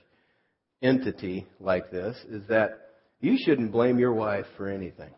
entity 0.81 1.47
like 1.61 1.91
this 1.91 2.17
is 2.31 2.43
that 2.49 2.81
you 3.21 3.37
shouldn't 3.45 3.71
blame 3.71 3.99
your 3.99 4.15
wife 4.15 4.47
for 4.57 4.69
anything. 4.69 5.11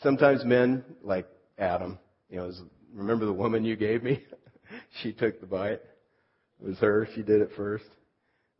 Sometimes 0.00 0.44
men, 0.44 0.84
like 1.02 1.26
Adam, 1.58 1.98
you 2.30 2.36
know, 2.36 2.52
remember 2.94 3.26
the 3.26 3.32
woman 3.32 3.64
you 3.64 3.74
gave 3.74 4.04
me? 4.04 4.22
she 5.02 5.12
took 5.12 5.40
the 5.40 5.46
bite. 5.46 5.80
It 6.60 6.66
was 6.66 6.78
her. 6.78 7.08
She 7.14 7.22
did 7.22 7.40
it 7.40 7.50
first. 7.56 7.84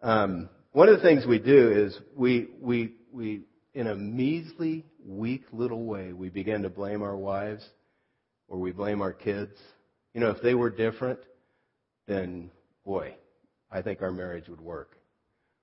Um, 0.02 0.48
one 0.72 0.88
of 0.88 0.96
the 0.96 1.02
things 1.02 1.26
we 1.26 1.38
do 1.38 1.70
is 1.70 1.98
we, 2.14 2.48
we, 2.60 2.92
we, 3.12 3.42
in 3.74 3.86
a 3.86 3.94
measly, 3.94 4.84
weak 5.04 5.44
little 5.52 5.84
way, 5.84 6.12
we 6.12 6.28
begin 6.28 6.62
to 6.62 6.68
blame 6.68 7.02
our 7.02 7.16
wives 7.16 7.64
or 8.48 8.58
we 8.58 8.72
blame 8.72 9.00
our 9.00 9.12
kids. 9.12 9.52
You 10.12 10.20
know, 10.20 10.30
if 10.30 10.42
they 10.42 10.54
were 10.54 10.70
different, 10.70 11.20
then 12.06 12.50
boy, 12.84 13.14
I 13.70 13.82
think 13.82 14.02
our 14.02 14.12
marriage 14.12 14.48
would 14.48 14.60
work. 14.60 14.96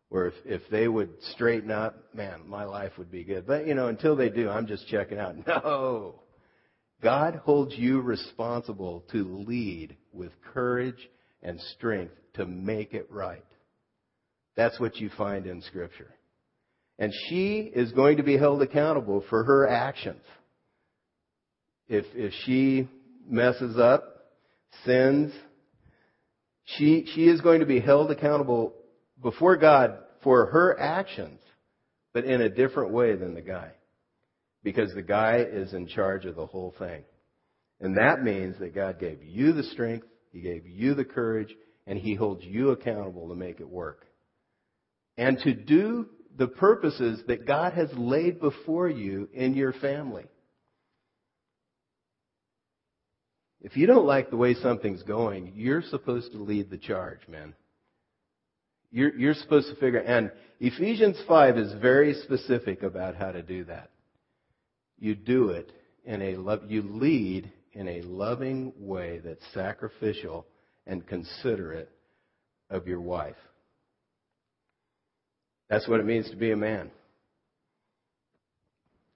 Or 0.09 0.27
if, 0.27 0.33
if 0.45 0.61
they 0.69 0.87
would 0.87 1.09
straighten 1.31 1.71
up, 1.71 2.13
man, 2.13 2.41
my 2.47 2.65
life 2.65 2.91
would 2.97 3.09
be 3.09 3.23
good. 3.23 3.47
But, 3.47 3.65
you 3.65 3.73
know, 3.73 3.87
until 3.87 4.15
they 4.15 4.29
do, 4.29 4.49
I'm 4.49 4.67
just 4.67 4.87
checking 4.87 5.17
out. 5.17 5.35
No. 5.47 6.19
God 7.01 7.35
holds 7.43 7.75
you 7.75 7.99
responsible 7.99 9.03
to 9.11 9.43
lead 9.45 9.97
with 10.13 10.31
courage 10.53 11.09
and 11.41 11.59
strength 11.75 12.13
to 12.35 12.45
make 12.45 12.93
it 12.93 13.07
right. 13.11 13.45
That's 14.55 14.79
what 14.79 14.97
you 14.97 15.09
find 15.17 15.45
in 15.47 15.61
Scripture. 15.61 16.13
And 16.99 17.11
she 17.27 17.71
is 17.73 17.91
going 17.91 18.17
to 18.17 18.23
be 18.23 18.37
held 18.37 18.61
accountable 18.61 19.23
for 19.29 19.43
her 19.43 19.67
actions. 19.67 20.21
If, 21.87 22.05
if 22.13 22.33
she 22.45 22.87
messes 23.27 23.77
up, 23.77 24.03
sins, 24.85 25.33
she, 26.65 27.05
she 27.13 27.25
is 27.25 27.41
going 27.41 27.59
to 27.59 27.65
be 27.65 27.79
held 27.79 28.11
accountable 28.11 28.73
before 29.21 29.57
God 29.57 29.97
for 30.23 30.47
her 30.47 30.79
actions, 30.79 31.39
but 32.13 32.25
in 32.25 32.41
a 32.41 32.49
different 32.49 32.91
way 32.91 33.15
than 33.15 33.33
the 33.33 33.41
guy. 33.41 33.71
Because 34.63 34.93
the 34.93 35.01
guy 35.01 35.45
is 35.47 35.73
in 35.73 35.87
charge 35.87 36.25
of 36.25 36.35
the 36.35 36.45
whole 36.45 36.73
thing. 36.79 37.03
And 37.81 37.97
that 37.97 38.23
means 38.23 38.57
that 38.59 38.73
God 38.73 38.99
gave 38.99 39.21
you 39.21 39.51
the 39.51 39.63
strength, 39.63 40.07
He 40.31 40.39
gave 40.39 40.65
you 40.65 40.93
the 40.93 41.03
courage, 41.03 41.53
and 41.87 41.97
He 41.97 42.15
holds 42.15 42.43
you 42.43 42.71
accountable 42.71 43.29
to 43.29 43.35
make 43.35 43.59
it 43.59 43.69
work. 43.69 44.05
And 45.17 45.37
to 45.39 45.53
do 45.53 46.07
the 46.37 46.47
purposes 46.47 47.21
that 47.27 47.45
God 47.45 47.73
has 47.73 47.89
laid 47.95 48.39
before 48.39 48.89
you 48.89 49.29
in 49.33 49.53
your 49.53 49.73
family. 49.73 50.25
If 53.61 53.77
you 53.77 53.87
don't 53.87 54.05
like 54.05 54.29
the 54.29 54.37
way 54.37 54.55
something's 54.55 55.03
going, 55.03 55.53
you're 55.55 55.83
supposed 55.83 56.33
to 56.33 56.37
lead 56.37 56.69
the 56.69 56.77
charge, 56.77 57.19
man. 57.29 57.53
You're, 58.91 59.15
you're 59.17 59.33
supposed 59.35 59.69
to 59.69 59.75
figure, 59.75 59.99
and 59.99 60.31
Ephesians 60.59 61.17
5 61.27 61.57
is 61.57 61.73
very 61.81 62.13
specific 62.23 62.83
about 62.83 63.15
how 63.15 63.31
to 63.31 63.41
do 63.41 63.63
that. 63.65 63.89
You 64.99 65.15
do 65.15 65.49
it 65.49 65.71
in 66.05 66.21
a 66.21 66.35
love, 66.35 66.69
you 66.69 66.81
lead 66.83 67.51
in 67.71 67.87
a 67.87 68.01
loving 68.01 68.73
way 68.77 69.19
that's 69.23 69.43
sacrificial 69.53 70.45
and 70.85 71.05
considerate 71.05 71.89
of 72.69 72.87
your 72.87 73.01
wife. 73.01 73.35
That's 75.69 75.87
what 75.87 75.99
it 75.99 76.05
means 76.05 76.29
to 76.29 76.35
be 76.35 76.51
a 76.51 76.57
man. 76.57 76.91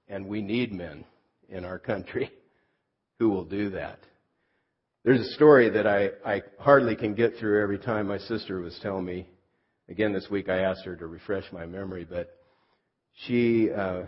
And 0.07 0.27
we 0.27 0.41
need 0.41 0.71
men 0.71 1.03
in 1.49 1.65
our 1.65 1.79
country 1.79 2.31
who 3.19 3.29
will 3.29 3.45
do 3.45 3.71
that. 3.71 3.99
There's 5.03 5.21
a 5.21 5.33
story 5.33 5.69
that 5.69 5.87
I, 5.87 6.09
I 6.25 6.41
hardly 6.59 6.95
can 6.95 7.13
get 7.13 7.35
through 7.37 7.61
every 7.61 7.79
time 7.79 8.07
my 8.07 8.17
sister 8.17 8.59
was 8.59 8.77
telling 8.81 9.05
me 9.05 9.27
Again, 9.89 10.11
this 10.11 10.27
week 10.29 10.49
I 10.49 10.59
asked 10.59 10.83
her 10.83 10.97
to 10.97 11.07
refresh 11.07 11.45
my 11.53 11.65
memory, 11.65 12.05
but 12.07 12.35
she, 13.25 13.71
uh, 13.71 14.01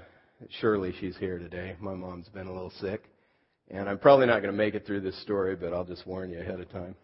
surely 0.59 0.93
she's 0.99 1.15
here 1.15 1.39
today. 1.39 1.77
My 1.79 1.93
mom's 1.93 2.27
been 2.27 2.47
a 2.47 2.53
little 2.53 2.73
sick. 2.81 3.03
And 3.69 3.87
I'm 3.87 3.97
probably 3.97 4.25
not 4.25 4.41
going 4.41 4.51
to 4.51 4.57
make 4.57 4.73
it 4.73 4.85
through 4.85 5.01
this 5.01 5.19
story, 5.21 5.55
but 5.55 5.73
I'll 5.73 5.85
just 5.85 6.05
warn 6.05 6.31
you 6.31 6.39
ahead 6.39 6.59
of 6.59 6.69
time. 6.69 6.95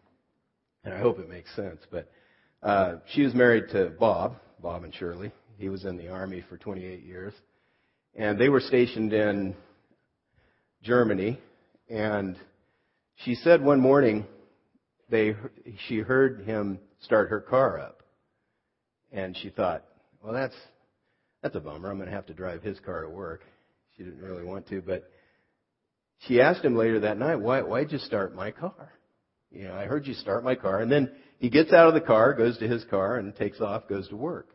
And 0.85 0.93
I 0.93 0.99
hope 0.99 1.19
it 1.19 1.27
makes 1.27 1.53
sense. 1.55 1.81
But 1.91 2.09
uh, 2.61 2.97
she 3.07 3.23
was 3.23 3.33
married 3.33 3.69
to 3.71 3.91
Bob, 3.99 4.35
Bob 4.61 4.83
and 4.83 4.93
Shirley. 4.93 5.31
He 5.57 5.67
was 5.67 5.83
in 5.83 5.97
the 5.97 6.09
Army 6.09 6.43
for 6.47 6.57
28 6.57 7.03
years. 7.03 7.33
And 8.15 8.39
they 8.39 8.49
were 8.49 8.59
stationed 8.59 9.11
in 9.11 9.55
Germany. 10.83 11.39
And 11.89 12.37
she 13.15 13.33
said 13.35 13.63
one 13.63 13.79
morning 13.79 14.25
they, 15.09 15.35
she 15.87 15.99
heard 15.99 16.45
him 16.45 16.79
start 17.01 17.29
her 17.29 17.41
car 17.41 17.79
up. 17.79 18.03
And 19.11 19.35
she 19.35 19.49
thought, 19.49 19.83
well, 20.21 20.33
that's, 20.33 20.55
that's 21.41 21.55
a 21.55 21.59
bummer. 21.59 21.89
I'm 21.89 21.97
going 21.97 22.09
to 22.09 22.15
have 22.15 22.27
to 22.27 22.33
drive 22.33 22.61
his 22.61 22.79
car 22.79 23.01
to 23.01 23.09
work. 23.09 23.41
She 23.97 24.03
didn't 24.03 24.21
really 24.21 24.43
want 24.43 24.67
to, 24.69 24.81
but 24.81 25.09
she 26.27 26.41
asked 26.41 26.63
him 26.63 26.75
later 26.75 27.01
that 27.01 27.17
night, 27.17 27.37
why, 27.37 27.61
why'd 27.61 27.91
you 27.91 27.97
start 27.97 28.35
my 28.35 28.51
car? 28.51 28.91
You 29.55 29.69
know, 29.69 29.73
I 29.73 29.85
heard 29.85 30.05
you 30.05 30.13
start 30.13 30.43
my 30.43 30.55
car. 30.55 30.81
And 30.81 30.91
then 30.91 31.11
he 31.39 31.49
gets 31.49 31.71
out 31.73 31.87
of 31.87 31.93
the 31.93 32.01
car, 32.01 32.33
goes 32.33 32.57
to 32.59 32.67
his 32.67 32.83
car, 32.85 33.17
and 33.17 33.35
takes 33.35 33.61
off, 33.61 33.87
goes 33.87 34.07
to 34.09 34.15
work. 34.15 34.49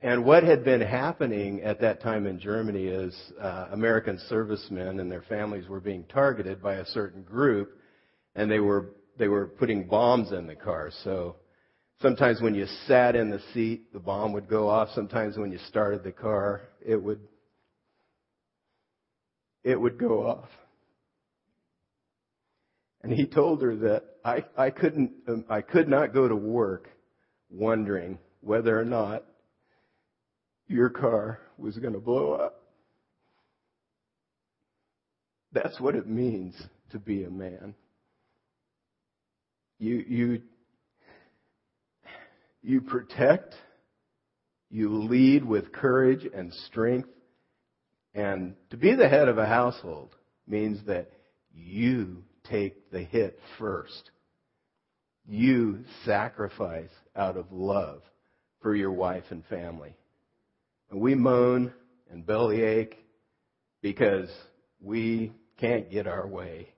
And 0.00 0.24
what 0.24 0.42
had 0.42 0.64
been 0.64 0.80
happening 0.80 1.62
at 1.62 1.80
that 1.80 2.02
time 2.02 2.26
in 2.26 2.38
Germany 2.38 2.86
is 2.86 3.14
uh, 3.40 3.68
American 3.72 4.18
servicemen 4.28 5.00
and 5.00 5.10
their 5.10 5.22
families 5.22 5.68
were 5.68 5.80
being 5.80 6.04
targeted 6.04 6.62
by 6.62 6.74
a 6.74 6.86
certain 6.86 7.22
group, 7.22 7.78
and 8.34 8.50
they 8.50 8.60
were 8.60 8.90
they 9.18 9.28
were 9.28 9.46
putting 9.46 9.88
bombs 9.88 10.32
in 10.32 10.46
the 10.46 10.54
car. 10.54 10.90
So 11.02 11.36
Sometimes 12.02 12.42
when 12.42 12.54
you 12.54 12.66
sat 12.86 13.16
in 13.16 13.30
the 13.30 13.40
seat, 13.54 13.92
the 13.92 13.98
bomb 13.98 14.32
would 14.34 14.48
go 14.48 14.68
off. 14.68 14.90
Sometimes 14.94 15.38
when 15.38 15.50
you 15.50 15.58
started 15.68 16.04
the 16.04 16.12
car, 16.12 16.62
it 16.84 16.96
would, 16.96 17.20
it 19.64 19.80
would 19.80 19.98
go 19.98 20.26
off. 20.26 20.48
And 23.06 23.14
he 23.14 23.24
told 23.24 23.62
her 23.62 23.76
that 23.76 24.02
I, 24.24 24.44
I 24.58 24.70
couldn't, 24.70 25.12
um, 25.28 25.44
I 25.48 25.60
could 25.60 25.88
not 25.88 26.12
go 26.12 26.26
to 26.26 26.34
work 26.34 26.90
wondering 27.48 28.18
whether 28.40 28.76
or 28.76 28.84
not 28.84 29.22
your 30.66 30.90
car 30.90 31.38
was 31.56 31.78
going 31.78 31.92
to 31.92 32.00
blow 32.00 32.32
up. 32.32 32.62
That's 35.52 35.80
what 35.80 35.94
it 35.94 36.08
means 36.08 36.60
to 36.90 36.98
be 36.98 37.22
a 37.22 37.30
man. 37.30 37.76
You, 39.78 40.04
you 40.08 40.42
you 42.60 42.80
protect, 42.80 43.54
you 44.68 45.04
lead 45.04 45.44
with 45.44 45.70
courage 45.70 46.26
and 46.34 46.52
strength. 46.52 47.10
And 48.16 48.56
to 48.70 48.76
be 48.76 48.96
the 48.96 49.08
head 49.08 49.28
of 49.28 49.38
a 49.38 49.46
household 49.46 50.16
means 50.48 50.84
that 50.88 51.12
you 51.54 52.24
take 52.50 52.90
the 52.90 53.02
hit 53.02 53.38
first. 53.58 54.10
You 55.26 55.84
sacrifice 56.04 56.90
out 57.14 57.36
of 57.36 57.52
love 57.52 58.02
for 58.62 58.74
your 58.74 58.92
wife 58.92 59.24
and 59.30 59.44
family. 59.46 59.96
And 60.90 61.00
we 61.00 61.14
moan 61.14 61.72
and 62.10 62.24
bellyache 62.24 62.96
because 63.82 64.28
we 64.80 65.32
can't 65.58 65.90
get 65.90 66.06
our 66.06 66.26
way. 66.26 66.68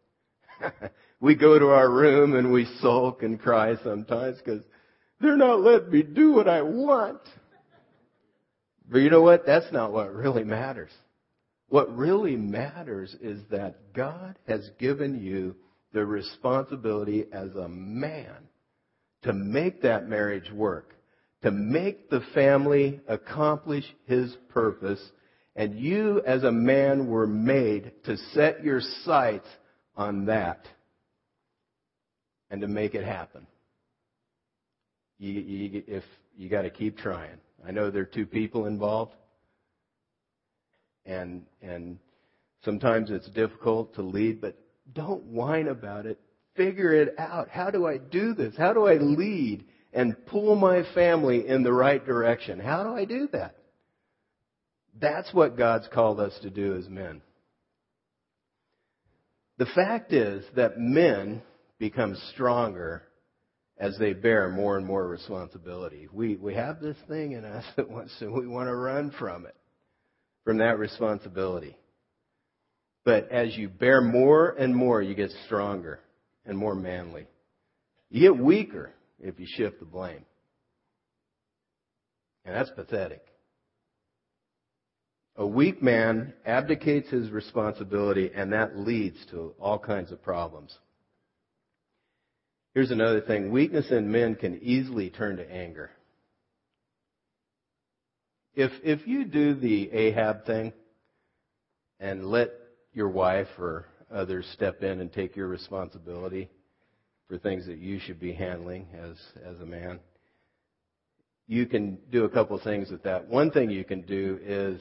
we 1.21 1.35
go 1.35 1.59
to 1.59 1.69
our 1.69 1.91
room 1.91 2.35
and 2.35 2.53
we 2.53 2.67
sulk 2.81 3.23
and 3.23 3.41
cry 3.41 3.75
sometimes 3.83 4.39
because 4.39 4.63
they're 5.21 5.37
not 5.37 5.61
letting 5.61 5.91
me 5.91 6.03
do 6.03 6.33
what 6.33 6.49
I 6.49 6.63
want. 6.63 7.21
But 8.91 8.99
you 8.99 9.11
know 9.11 9.23
what? 9.23 9.45
That's 9.45 9.71
not 9.73 9.93
what 9.93 10.15
really 10.15 10.45
matters. 10.45 10.93
What 11.69 11.95
really 11.97 12.37
matters 12.37 13.15
is 13.21 13.41
that 13.51 13.93
God 13.93 14.39
has 14.47 14.69
given 14.79 15.23
you 15.23 15.55
the 15.93 16.05
responsibility 16.05 17.27
as 17.33 17.55
a 17.55 17.69
man 17.69 18.49
to 19.23 19.33
make 19.33 19.83
that 19.83 20.09
marriage 20.09 20.51
work, 20.53 20.95
to 21.43 21.51
make 21.51 22.09
the 22.09 22.23
family 22.35 23.01
accomplish 23.07 23.85
his 24.07 24.35
purpose. 24.49 25.03
And 25.57 25.79
you 25.79 26.23
as 26.27 26.45
a 26.45 26.53
man 26.53 27.09
were 27.09 27.27
made 27.27 27.93
to 28.05 28.17
set 28.33 28.65
your 28.65 28.81
sights 29.05 29.49
on 29.97 30.27
that 30.27 30.67
and 32.51 32.61
to 32.63 32.69
make 32.69 32.95
it 32.95 33.05
happen. 33.05 33.47
You, 35.19 35.33
you, 35.33 35.83
if 35.87 36.05
you 36.37 36.49
got 36.49 36.63
to 36.63 36.71
keep 36.71 36.97
trying. 36.97 37.39
I 37.67 37.73
know 37.73 37.91
there 37.91 38.03
are 38.03 38.07
two 38.07 38.27
people 38.27 38.67
involved, 38.67 39.15
and 41.07 41.45
and 41.63 41.99
sometimes 42.65 43.11
it's 43.11 43.29
difficult 43.31 43.95
to 43.95 44.03
lead, 44.03 44.41
but 44.41 44.59
don't 44.93 45.25
whine 45.25 45.69
about 45.69 46.07
it. 46.07 46.21
Figure 46.57 46.93
it 46.93 47.15
out. 47.19 47.49
How 47.49 47.71
do 47.71 47.87
I 47.87 47.99
do 47.99 48.35
this? 48.35 48.55
How 48.57 48.73
do 48.73 48.87
I 48.87 48.95
lead 48.95 49.65
and 49.93 50.17
pull 50.27 50.57
my 50.57 50.83
family 50.95 51.47
in 51.47 51.63
the 51.63 51.73
right 51.73 52.05
direction? 52.05 52.59
How 52.59 52.83
do 52.83 52.91
I 52.91 53.05
do 53.05 53.29
that? 53.33 53.57
That's 55.01 55.33
what 55.33 55.57
God's 55.57 55.89
called 55.93 56.19
us 56.19 56.37
to 56.43 56.51
do 56.51 56.75
as 56.77 56.89
men. 56.89 57.23
The 59.59 59.67
fact 59.67 60.13
is 60.13 60.45
that 60.57 60.79
men 60.79 61.43
become 61.79 62.17
stronger 62.33 63.03
as 63.79 63.97
they 63.99 64.13
bear 64.13 64.49
more 64.49 64.77
and 64.77 64.87
more 64.87 65.07
responsibility. 65.07 66.09
We, 66.13 66.37
we 66.37 66.55
have 66.55 66.81
this 66.81 66.97
thing 67.09 67.33
in 67.33 67.45
us 67.45 67.65
that 67.77 67.89
wants 67.89 68.17
to, 68.19 68.31
we 68.31 68.47
want 68.47 68.69
to 68.69 68.75
run 68.75 69.13
from 69.19 69.47
it, 69.47 69.55
from 70.49 70.57
that 70.57 70.79
responsibility. 70.79 71.77
But 73.05 73.31
as 73.31 73.55
you 73.55 73.69
bear 73.69 74.01
more 74.01 74.49
and 74.49 74.75
more, 74.75 75.03
you 75.03 75.15
get 75.15 75.31
stronger 75.45 76.01
and 76.47 76.57
more 76.57 76.75
manly. 76.75 77.27
You 78.09 78.33
get 78.33 78.43
weaker 78.43 78.95
if 79.21 79.39
you 79.39 79.45
shift 79.47 79.79
the 79.79 79.85
blame. 79.85 80.25
And 82.47 82.55
that's 82.55 82.71
pathetic. 82.71 83.21
A 85.37 85.47
weak 85.47 85.83
man 85.83 86.33
abdicates 86.47 87.11
his 87.11 87.31
responsibility, 87.31 88.31
and 88.35 88.55
that 88.55 88.75
leads 88.75 89.19
to 89.33 89.53
all 89.61 89.79
kinds 89.79 90.13
of 90.13 90.23
problems. 90.23 90.75
Here's 92.73 92.91
another 92.91 93.21
thing 93.21 93.53
weakness 93.53 93.91
in 93.91 94.11
men 94.11 94.35
can 94.35 94.61
easily 94.63 95.11
turn 95.11 95.37
to 95.37 95.53
anger. 95.53 95.91
If, 98.59 98.73
if 98.83 99.07
you 99.07 99.25
do 99.25 99.55
the 99.55 99.89
Ahab 99.93 100.45
thing 100.45 100.73
and 102.01 102.27
let 102.27 102.51
your 102.93 103.09
wife 103.09 103.47
or 103.57 103.87
others 104.13 104.51
step 104.53 104.83
in 104.83 105.01
and 105.01 105.13
take 105.13 105.37
your 105.37 105.47
responsibility 105.47 106.51
for 107.29 107.39
things 107.39 107.67
that 107.67 107.79
you 107.79 108.01
should 108.01 108.19
be 108.19 108.33
handling 108.33 108.89
as, 109.01 109.17
as 109.45 109.61
a 109.61 109.65
man, 109.65 110.01
you 111.47 111.67
can 111.67 111.99
do 112.11 112.25
a 112.25 112.29
couple 112.29 112.59
things 112.59 112.91
with 112.91 113.05
that. 113.05 113.29
One 113.29 113.53
thing 113.53 113.71
you 113.71 113.85
can 113.85 114.01
do 114.01 114.41
is 114.43 114.81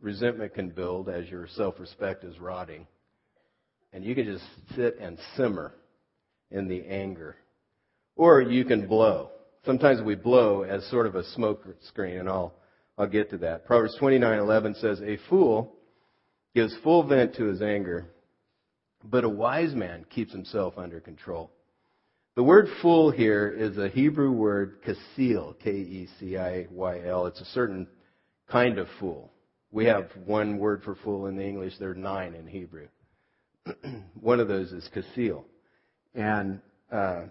resentment 0.00 0.54
can 0.54 0.70
build 0.70 1.08
as 1.08 1.28
your 1.28 1.46
self 1.54 1.78
respect 1.78 2.24
is 2.24 2.40
rotting. 2.40 2.88
And 3.92 4.04
you 4.04 4.16
can 4.16 4.24
just 4.24 4.44
sit 4.74 4.98
and 4.98 5.16
simmer 5.36 5.74
in 6.50 6.66
the 6.66 6.84
anger. 6.84 7.36
Or 8.16 8.42
you 8.42 8.64
can 8.64 8.88
blow. 8.88 9.30
Sometimes 9.64 10.02
we 10.02 10.16
blow 10.16 10.62
as 10.62 10.84
sort 10.90 11.06
of 11.06 11.14
a 11.14 11.22
smoke 11.34 11.62
screen, 11.86 12.18
and 12.18 12.28
I'll, 12.28 12.52
I'll 12.98 13.06
get 13.06 13.30
to 13.30 13.38
that. 13.38 13.66
Proverbs 13.66 13.96
29:11 14.00 14.74
says, 14.76 15.00
"A 15.02 15.16
fool 15.28 15.76
gives 16.54 16.76
full 16.78 17.02
vent 17.02 17.34
to 17.34 17.44
his 17.44 17.60
anger, 17.60 18.06
but 19.04 19.24
a 19.24 19.28
wise 19.28 19.74
man 19.74 20.04
keeps 20.04 20.32
himself 20.32 20.78
under 20.78 21.00
control." 21.00 21.50
The 22.36 22.42
word 22.42 22.68
fool 22.82 23.10
here 23.10 23.48
is 23.48 23.78
a 23.78 23.88
Hebrew 23.88 24.30
word 24.30 24.82
kasil, 24.82 25.58
K-E-C-I-Y-L. 25.60 27.26
It's 27.26 27.40
a 27.40 27.46
certain 27.46 27.86
kind 28.46 28.78
of 28.78 28.88
fool. 29.00 29.32
We 29.70 29.86
have 29.86 30.10
one 30.26 30.58
word 30.58 30.82
for 30.82 30.96
fool 30.96 31.26
in 31.26 31.36
the 31.36 31.44
English. 31.44 31.78
There 31.78 31.90
are 31.90 31.94
nine 31.94 32.34
in 32.34 32.46
Hebrew. 32.46 32.88
one 34.20 34.40
of 34.40 34.48
those 34.48 34.70
is 34.72 34.88
kasil. 34.94 35.44
And 36.14 36.60
uh, 36.92 37.24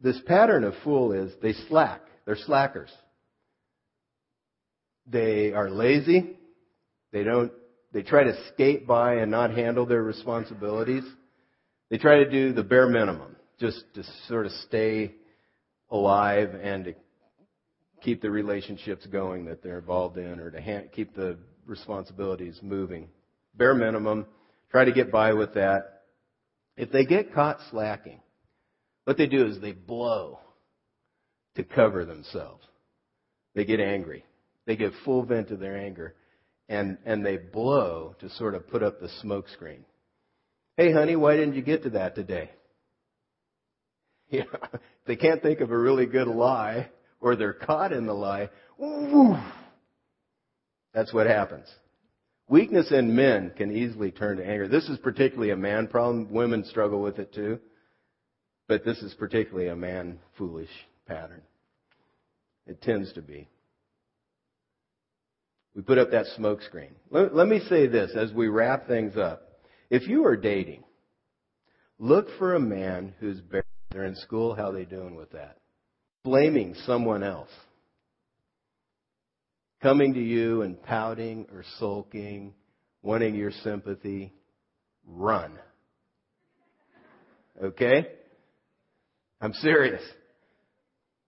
this 0.00 0.20
pattern 0.26 0.64
of 0.64 0.74
fool 0.84 1.12
is 1.12 1.32
they 1.42 1.52
slack. 1.68 2.02
They're 2.24 2.36
slackers. 2.36 2.90
They 5.10 5.52
are 5.52 5.70
lazy. 5.70 6.36
They 7.12 7.24
don't. 7.24 7.52
They 7.92 8.02
try 8.02 8.24
to 8.24 8.36
skate 8.52 8.86
by 8.86 9.14
and 9.14 9.30
not 9.30 9.50
handle 9.50 9.86
their 9.86 10.02
responsibilities. 10.02 11.04
They 11.90 11.96
try 11.96 12.18
to 12.18 12.30
do 12.30 12.52
the 12.52 12.62
bare 12.62 12.88
minimum, 12.88 13.36
just 13.58 13.82
to 13.94 14.02
sort 14.26 14.44
of 14.44 14.52
stay 14.66 15.14
alive 15.90 16.50
and 16.54 16.84
to 16.84 16.94
keep 18.02 18.20
the 18.20 18.30
relationships 18.30 19.06
going 19.06 19.46
that 19.46 19.62
they're 19.62 19.78
involved 19.78 20.18
in, 20.18 20.38
or 20.38 20.50
to 20.50 20.88
keep 20.92 21.14
the 21.14 21.38
responsibilities 21.66 22.58
moving. 22.62 23.08
Bare 23.56 23.74
minimum. 23.74 24.26
Try 24.70 24.84
to 24.84 24.92
get 24.92 25.10
by 25.10 25.32
with 25.32 25.54
that. 25.54 26.02
If 26.76 26.92
they 26.92 27.06
get 27.06 27.32
caught 27.32 27.58
slacking, 27.70 28.20
what 29.04 29.16
they 29.16 29.26
do 29.26 29.46
is 29.46 29.60
they 29.60 29.72
blow 29.72 30.38
to 31.56 31.64
cover 31.64 32.04
themselves. 32.04 32.64
They 33.54 33.64
get 33.64 33.80
angry. 33.80 34.24
They 34.68 34.76
give 34.76 34.92
full 35.02 35.24
vent 35.24 35.48
to 35.48 35.56
their 35.56 35.78
anger. 35.78 36.14
And, 36.68 36.98
and 37.06 37.24
they 37.24 37.38
blow 37.38 38.14
to 38.20 38.28
sort 38.28 38.54
of 38.54 38.68
put 38.68 38.82
up 38.82 39.00
the 39.00 39.08
smoke 39.22 39.48
screen. 39.48 39.86
Hey 40.76 40.92
honey, 40.92 41.16
why 41.16 41.36
didn't 41.36 41.54
you 41.54 41.62
get 41.62 41.84
to 41.84 41.90
that 41.90 42.14
today? 42.14 42.50
Yeah, 44.30 44.42
they 45.06 45.16
can't 45.16 45.40
think 45.40 45.60
of 45.60 45.70
a 45.70 45.78
really 45.78 46.04
good 46.04 46.26
lie 46.28 46.90
or 47.18 47.34
they're 47.34 47.54
caught 47.54 47.94
in 47.94 48.04
the 48.04 48.12
lie. 48.12 48.50
Woof. 48.76 49.38
That's 50.92 51.14
what 51.14 51.26
happens. 51.26 51.64
Weakness 52.46 52.92
in 52.92 53.16
men 53.16 53.54
can 53.56 53.74
easily 53.74 54.10
turn 54.10 54.36
to 54.36 54.44
anger. 54.44 54.68
This 54.68 54.86
is 54.90 54.98
particularly 54.98 55.48
a 55.48 55.56
man 55.56 55.86
problem. 55.86 56.30
Women 56.30 56.62
struggle 56.66 57.00
with 57.00 57.18
it 57.18 57.32
too. 57.32 57.58
But 58.66 58.84
this 58.84 58.98
is 58.98 59.14
particularly 59.14 59.68
a 59.68 59.76
man 59.76 60.18
foolish 60.36 60.68
pattern. 61.06 61.40
It 62.66 62.82
tends 62.82 63.10
to 63.14 63.22
be. 63.22 63.48
We 65.78 65.84
put 65.84 65.98
up 65.98 66.10
that 66.10 66.26
smoke 66.34 66.60
screen. 66.62 66.96
Let, 67.08 67.36
let 67.36 67.46
me 67.46 67.60
say 67.68 67.86
this 67.86 68.10
as 68.16 68.32
we 68.32 68.48
wrap 68.48 68.88
things 68.88 69.16
up. 69.16 69.60
If 69.90 70.08
you 70.08 70.26
are 70.26 70.36
dating, 70.36 70.82
look 72.00 72.26
for 72.36 72.56
a 72.56 72.60
man 72.60 73.14
who's 73.20 73.40
barren. 73.40 73.64
They're 73.92 74.04
in 74.04 74.16
school. 74.16 74.56
How 74.56 74.70
are 74.70 74.72
they 74.72 74.84
doing 74.84 75.14
with 75.14 75.30
that? 75.30 75.58
Blaming 76.24 76.74
someone 76.84 77.22
else 77.22 77.50
coming 79.80 80.14
to 80.14 80.20
you 80.20 80.62
and 80.62 80.82
pouting 80.82 81.46
or 81.52 81.62
sulking, 81.78 82.54
wanting 83.00 83.36
your 83.36 83.52
sympathy, 83.62 84.32
run. 85.06 85.60
Okay? 87.62 88.08
I'm 89.40 89.52
serious. 89.52 90.02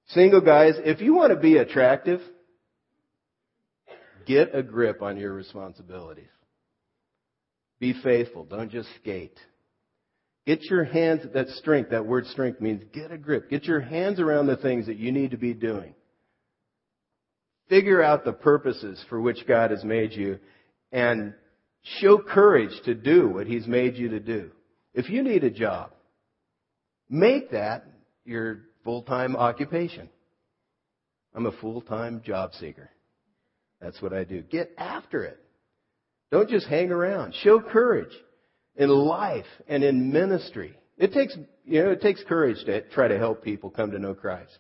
Single 0.08 0.40
guys, 0.40 0.74
if 0.78 1.00
you 1.00 1.14
want 1.14 1.32
to 1.32 1.38
be 1.38 1.58
attractive, 1.58 2.20
get 4.26 4.54
a 4.54 4.62
grip 4.62 5.02
on 5.02 5.16
your 5.16 5.32
responsibilities. 5.32 6.28
Be 7.78 7.94
faithful. 8.02 8.44
Don't 8.44 8.70
just 8.70 8.88
skate. 9.00 9.38
Get 10.46 10.62
your 10.64 10.84
hands, 10.84 11.22
that 11.34 11.48
strength, 11.48 11.90
that 11.90 12.06
word 12.06 12.26
strength 12.26 12.60
means 12.60 12.82
get 12.92 13.10
a 13.10 13.18
grip. 13.18 13.50
Get 13.50 13.64
your 13.64 13.80
hands 13.80 14.20
around 14.20 14.46
the 14.46 14.56
things 14.56 14.86
that 14.86 14.96
you 14.96 15.12
need 15.12 15.30
to 15.32 15.36
be 15.36 15.54
doing. 15.54 15.94
Figure 17.68 18.02
out 18.02 18.24
the 18.24 18.32
purposes 18.32 19.02
for 19.08 19.20
which 19.20 19.46
God 19.46 19.70
has 19.70 19.84
made 19.84 20.12
you 20.12 20.38
and 20.92 21.34
show 21.82 22.18
courage 22.18 22.72
to 22.84 22.94
do 22.94 23.28
what 23.28 23.46
He's 23.46 23.66
made 23.66 23.96
you 23.96 24.08
to 24.10 24.20
do. 24.20 24.50
If 24.92 25.08
you 25.08 25.22
need 25.22 25.44
a 25.44 25.50
job, 25.50 25.92
make 27.08 27.52
that 27.52 27.86
your 28.24 28.62
full-time 28.82 29.36
occupation. 29.36 30.08
I'm 31.34 31.46
a 31.46 31.52
full-time 31.52 32.22
job 32.24 32.54
seeker. 32.54 32.90
That's 33.80 34.00
what 34.02 34.12
I 34.12 34.24
do. 34.24 34.42
Get 34.42 34.72
after 34.76 35.24
it. 35.24 35.38
Don't 36.30 36.48
just 36.48 36.66
hang 36.66 36.90
around. 36.90 37.34
Show 37.42 37.60
courage 37.60 38.12
in 38.76 38.88
life 38.88 39.46
and 39.68 39.82
in 39.82 40.12
ministry. 40.12 40.76
It 40.96 41.12
takes, 41.12 41.36
you 41.64 41.82
know, 41.82 41.90
it 41.90 42.02
takes 42.02 42.22
courage 42.24 42.64
to 42.66 42.82
try 42.90 43.08
to 43.08 43.18
help 43.18 43.42
people 43.42 43.70
come 43.70 43.90
to 43.92 43.98
know 43.98 44.14
Christ. 44.14 44.58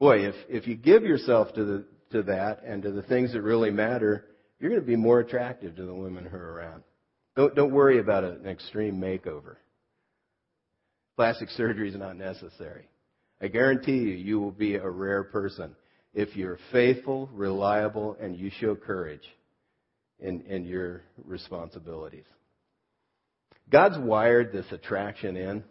Boy, 0.00 0.26
if, 0.26 0.34
if 0.48 0.66
you 0.66 0.74
give 0.74 1.04
yourself 1.04 1.52
to, 1.54 1.64
the, 1.64 1.84
to 2.12 2.22
that 2.24 2.62
and 2.64 2.82
to 2.82 2.90
the 2.90 3.02
things 3.02 3.32
that 3.32 3.42
really 3.42 3.70
matter, 3.70 4.26
you're 4.60 4.70
going 4.70 4.82
to 4.82 4.86
be 4.86 4.96
more 4.96 5.20
attractive 5.20 5.76
to 5.76 5.84
the 5.84 5.94
women 5.94 6.24
who 6.24 6.36
are 6.36 6.52
around. 6.52 6.82
Don't, 7.36 7.54
don't 7.54 7.72
worry 7.72 8.00
about 8.00 8.24
an 8.24 8.46
extreme 8.46 9.00
makeover. 9.00 9.56
Plastic 11.16 11.50
surgery 11.50 11.88
is 11.88 11.96
not 11.96 12.16
necessary. 12.16 12.88
I 13.40 13.48
guarantee 13.48 13.98
you, 13.98 14.14
you 14.14 14.40
will 14.40 14.52
be 14.52 14.74
a 14.74 14.88
rare 14.88 15.24
person 15.24 15.74
if 16.18 16.34
you're 16.34 16.58
faithful, 16.72 17.30
reliable, 17.32 18.16
and 18.20 18.36
you 18.36 18.50
show 18.58 18.74
courage 18.74 19.22
in, 20.18 20.40
in 20.48 20.64
your 20.64 21.02
responsibilities. 21.24 22.24
God's 23.70 23.98
wired 23.98 24.50
this 24.50 24.66
attraction 24.72 25.36
in 25.36 25.62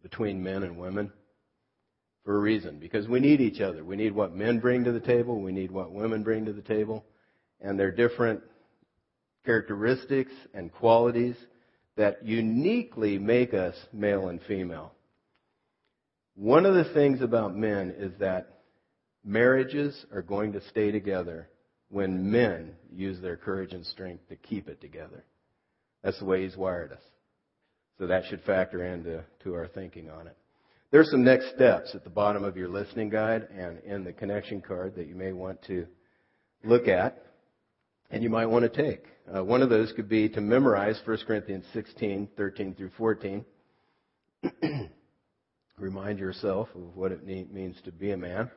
between 0.00 0.44
men 0.44 0.62
and 0.62 0.78
women 0.78 1.12
for 2.24 2.36
a 2.36 2.38
reason 2.38 2.78
because 2.78 3.08
we 3.08 3.18
need 3.18 3.40
each 3.40 3.60
other. 3.60 3.84
We 3.84 3.96
need 3.96 4.14
what 4.14 4.32
men 4.32 4.60
bring 4.60 4.84
to 4.84 4.92
the 4.92 5.00
table. 5.00 5.40
We 5.40 5.50
need 5.50 5.72
what 5.72 5.90
women 5.90 6.22
bring 6.22 6.44
to 6.44 6.52
the 6.52 6.62
table. 6.62 7.04
And 7.60 7.76
they're 7.76 7.90
different 7.90 8.42
characteristics 9.44 10.30
and 10.54 10.72
qualities 10.72 11.34
that 11.96 12.24
uniquely 12.24 13.18
make 13.18 13.54
us 13.54 13.74
male 13.92 14.28
and 14.28 14.40
female. 14.46 14.92
One 16.36 16.64
of 16.64 16.76
the 16.76 16.94
things 16.94 17.22
about 17.22 17.56
men 17.56 17.92
is 17.98 18.12
that 18.20 18.55
marriages 19.26 20.06
are 20.12 20.22
going 20.22 20.52
to 20.52 20.60
stay 20.68 20.92
together 20.92 21.48
when 21.90 22.30
men 22.30 22.74
use 22.90 23.20
their 23.20 23.36
courage 23.36 23.72
and 23.72 23.84
strength 23.84 24.28
to 24.28 24.36
keep 24.36 24.68
it 24.68 24.80
together. 24.80 25.24
That's 26.02 26.18
the 26.18 26.24
way 26.24 26.44
he's 26.44 26.56
wired 26.56 26.92
us. 26.92 27.02
So 27.98 28.06
that 28.06 28.24
should 28.26 28.42
factor 28.42 28.84
into 28.84 29.24
to 29.42 29.54
our 29.54 29.66
thinking 29.68 30.08
on 30.08 30.28
it. 30.28 30.36
There's 30.90 31.10
some 31.10 31.24
next 31.24 31.50
steps 31.54 31.94
at 31.94 32.04
the 32.04 32.10
bottom 32.10 32.44
of 32.44 32.56
your 32.56 32.68
listening 32.68 33.10
guide 33.10 33.48
and 33.56 33.80
in 33.80 34.04
the 34.04 34.12
connection 34.12 34.60
card 34.60 34.94
that 34.96 35.08
you 35.08 35.16
may 35.16 35.32
want 35.32 35.60
to 35.64 35.86
look 36.62 36.86
at 36.86 37.22
and 38.10 38.22
you 38.22 38.30
might 38.30 38.46
want 38.46 38.72
to 38.72 38.82
take. 38.82 39.04
Uh, 39.34 39.42
one 39.42 39.62
of 39.62 39.70
those 39.70 39.92
could 39.92 40.08
be 40.08 40.28
to 40.28 40.40
memorize 40.40 41.00
1 41.04 41.18
Corinthians 41.26 41.64
16, 41.72 42.28
13 42.36 42.74
through 42.74 42.90
14. 42.96 43.44
Remind 45.78 46.18
yourself 46.20 46.68
of 46.76 46.94
what 46.94 47.10
it 47.10 47.26
means 47.26 47.76
to 47.84 47.90
be 47.90 48.12
a 48.12 48.16
man. 48.16 48.50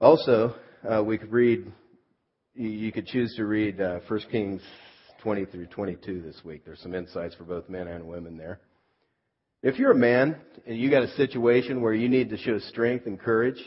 Also, 0.00 0.56
uh, 0.90 1.02
we 1.02 1.16
could 1.16 1.32
read, 1.32 1.70
you 2.54 2.90
could 2.90 3.06
choose 3.06 3.32
to 3.36 3.44
read 3.44 3.80
uh, 3.80 4.00
1 4.08 4.20
Kings 4.30 4.60
20 5.22 5.44
through 5.46 5.66
22 5.66 6.20
this 6.20 6.44
week. 6.44 6.64
There's 6.64 6.80
some 6.80 6.94
insights 6.94 7.34
for 7.36 7.44
both 7.44 7.68
men 7.68 7.86
and 7.86 8.06
women 8.06 8.36
there. 8.36 8.60
If 9.62 9.78
you're 9.78 9.92
a 9.92 9.96
man 9.96 10.36
and 10.66 10.76
you 10.76 10.90
got 10.90 11.04
a 11.04 11.14
situation 11.14 11.80
where 11.80 11.94
you 11.94 12.08
need 12.08 12.28
to 12.30 12.36
show 12.36 12.58
strength 12.58 13.06
and 13.06 13.18
courage, 13.18 13.58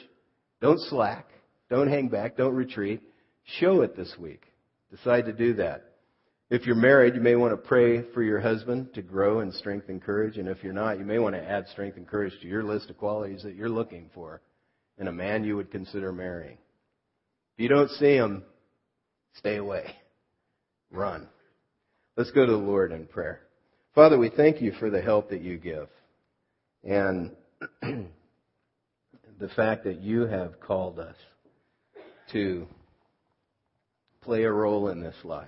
don't 0.61 0.79
slack, 0.89 1.29
don't 1.69 1.87
hang 1.87 2.09
back, 2.09 2.37
don't 2.37 2.53
retreat. 2.53 3.01
Show 3.59 3.81
it 3.81 3.95
this 3.95 4.13
week. 4.19 4.43
Decide 4.91 5.25
to 5.25 5.33
do 5.33 5.53
that. 5.55 5.85
If 6.49 6.65
you're 6.65 6.75
married, 6.75 7.15
you 7.15 7.21
may 7.21 7.35
want 7.35 7.53
to 7.53 7.67
pray 7.67 8.03
for 8.13 8.21
your 8.21 8.39
husband 8.39 8.93
to 8.93 9.01
grow 9.01 9.39
in 9.39 9.51
strength 9.53 9.89
and 9.89 10.01
courage. 10.01 10.37
And 10.37 10.47
if 10.47 10.63
you're 10.63 10.73
not, 10.73 10.99
you 10.99 11.05
may 11.05 11.19
want 11.19 11.35
to 11.35 11.43
add 11.43 11.67
strength 11.69 11.97
and 11.97 12.07
courage 12.07 12.33
to 12.41 12.47
your 12.47 12.63
list 12.63 12.89
of 12.89 12.97
qualities 12.97 13.43
that 13.43 13.55
you're 13.55 13.69
looking 13.69 14.09
for 14.13 14.41
in 14.99 15.07
a 15.07 15.11
man 15.11 15.43
you 15.43 15.55
would 15.55 15.71
consider 15.71 16.11
marrying. 16.11 16.57
If 17.57 17.63
you 17.63 17.69
don't 17.69 17.89
see 17.91 18.15
him, 18.15 18.43
stay 19.35 19.57
away. 19.57 19.95
Run. 20.91 21.27
Let's 22.15 22.31
go 22.31 22.45
to 22.45 22.51
the 22.51 22.57
Lord 22.57 22.91
in 22.91 23.05
prayer. 23.05 23.41
Father, 23.93 24.17
we 24.17 24.29
thank 24.29 24.61
you 24.61 24.71
for 24.79 24.89
the 24.89 25.01
help 25.01 25.29
that 25.29 25.41
you 25.41 25.57
give. 25.57 25.87
And 26.83 27.31
the 27.81 29.49
fact 29.55 29.83
that 29.85 30.01
you 30.01 30.21
have 30.21 30.59
called 30.59 30.99
us 30.99 31.15
to 32.31 32.67
play 34.21 34.43
a 34.43 34.51
role 34.51 34.89
in 34.89 35.01
this 35.01 35.15
life. 35.23 35.47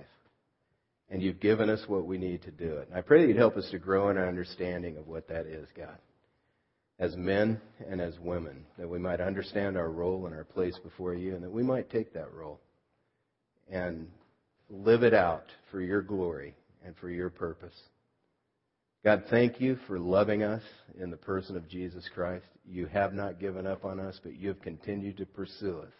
And 1.10 1.22
you've 1.22 1.40
given 1.40 1.68
us 1.68 1.82
what 1.88 2.06
we 2.06 2.18
need 2.18 2.42
to 2.42 2.50
do 2.50 2.78
it. 2.78 2.88
And 2.88 2.96
I 2.96 3.02
pray 3.02 3.22
that 3.22 3.28
you'd 3.28 3.36
help 3.36 3.56
us 3.56 3.68
to 3.72 3.78
grow 3.78 4.10
in 4.10 4.16
our 4.16 4.28
understanding 4.28 4.96
of 4.96 5.08
what 5.08 5.28
that 5.28 5.46
is, 5.46 5.68
God. 5.76 5.98
As 7.00 7.16
men 7.16 7.60
and 7.88 8.00
as 8.00 8.18
women, 8.20 8.64
that 8.78 8.88
we 8.88 8.98
might 8.98 9.20
understand 9.20 9.76
our 9.76 9.90
role 9.90 10.26
and 10.26 10.34
our 10.34 10.44
place 10.44 10.78
before 10.84 11.14
you, 11.14 11.34
and 11.34 11.42
that 11.42 11.50
we 11.50 11.62
might 11.62 11.90
take 11.90 12.12
that 12.12 12.32
role 12.32 12.60
and 13.70 14.06
live 14.68 15.02
it 15.02 15.14
out 15.14 15.46
for 15.70 15.80
your 15.80 16.02
glory 16.02 16.54
and 16.84 16.94
for 16.96 17.10
your 17.10 17.30
purpose. 17.30 17.74
God, 19.02 19.24
thank 19.30 19.62
you 19.62 19.78
for 19.86 19.98
loving 19.98 20.42
us 20.42 20.62
in 21.00 21.10
the 21.10 21.16
person 21.16 21.56
of 21.56 21.68
Jesus 21.70 22.06
Christ. 22.14 22.44
You 22.68 22.86
have 22.86 23.14
not 23.14 23.40
given 23.40 23.66
up 23.66 23.86
on 23.86 23.98
us, 23.98 24.20
but 24.22 24.36
you 24.36 24.48
have 24.48 24.60
continued 24.60 25.16
to 25.16 25.26
pursue 25.26 25.78
us. 25.78 25.92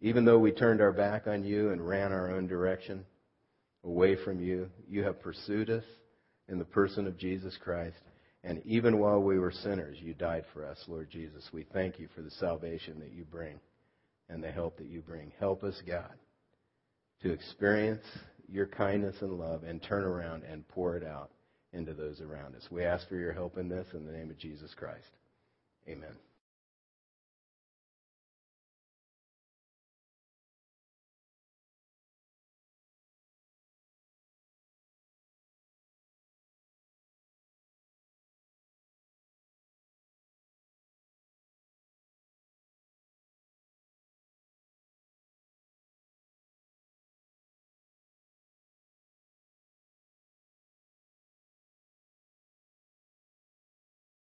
Even 0.00 0.24
though 0.24 0.38
we 0.38 0.50
turned 0.50 0.80
our 0.80 0.92
back 0.92 1.26
on 1.26 1.44
you 1.44 1.72
and 1.72 1.86
ran 1.86 2.10
our 2.10 2.34
own 2.34 2.46
direction 2.46 3.04
away 3.84 4.16
from 4.24 4.40
you, 4.40 4.70
you 4.88 5.02
have 5.04 5.20
pursued 5.20 5.68
us 5.68 5.84
in 6.48 6.58
the 6.58 6.64
person 6.64 7.06
of 7.06 7.18
Jesus 7.18 7.58
Christ. 7.62 8.00
And 8.42 8.62
even 8.64 8.98
while 8.98 9.20
we 9.20 9.38
were 9.38 9.52
sinners, 9.52 9.98
you 10.00 10.14
died 10.14 10.44
for 10.52 10.64
us, 10.64 10.78
Lord 10.88 11.10
Jesus. 11.10 11.48
We 11.52 11.66
thank 11.72 11.98
you 11.98 12.08
for 12.14 12.22
the 12.22 12.30
salvation 12.30 12.98
that 13.00 13.12
you 13.12 13.24
bring 13.24 13.60
and 14.28 14.42
the 14.42 14.50
help 14.50 14.78
that 14.78 14.86
you 14.86 15.02
bring. 15.02 15.32
Help 15.38 15.62
us, 15.62 15.80
God, 15.86 16.14
to 17.22 17.32
experience 17.32 18.04
your 18.48 18.66
kindness 18.66 19.16
and 19.20 19.38
love 19.38 19.64
and 19.64 19.82
turn 19.82 20.04
around 20.04 20.44
and 20.44 20.66
pour 20.68 20.96
it 20.96 21.04
out 21.04 21.30
into 21.72 21.92
those 21.92 22.20
around 22.20 22.56
us. 22.56 22.66
We 22.70 22.84
ask 22.84 23.08
for 23.08 23.16
your 23.16 23.32
help 23.32 23.58
in 23.58 23.68
this 23.68 23.86
in 23.92 24.06
the 24.06 24.12
name 24.12 24.30
of 24.30 24.38
Jesus 24.38 24.72
Christ. 24.74 25.10
Amen. 25.88 26.29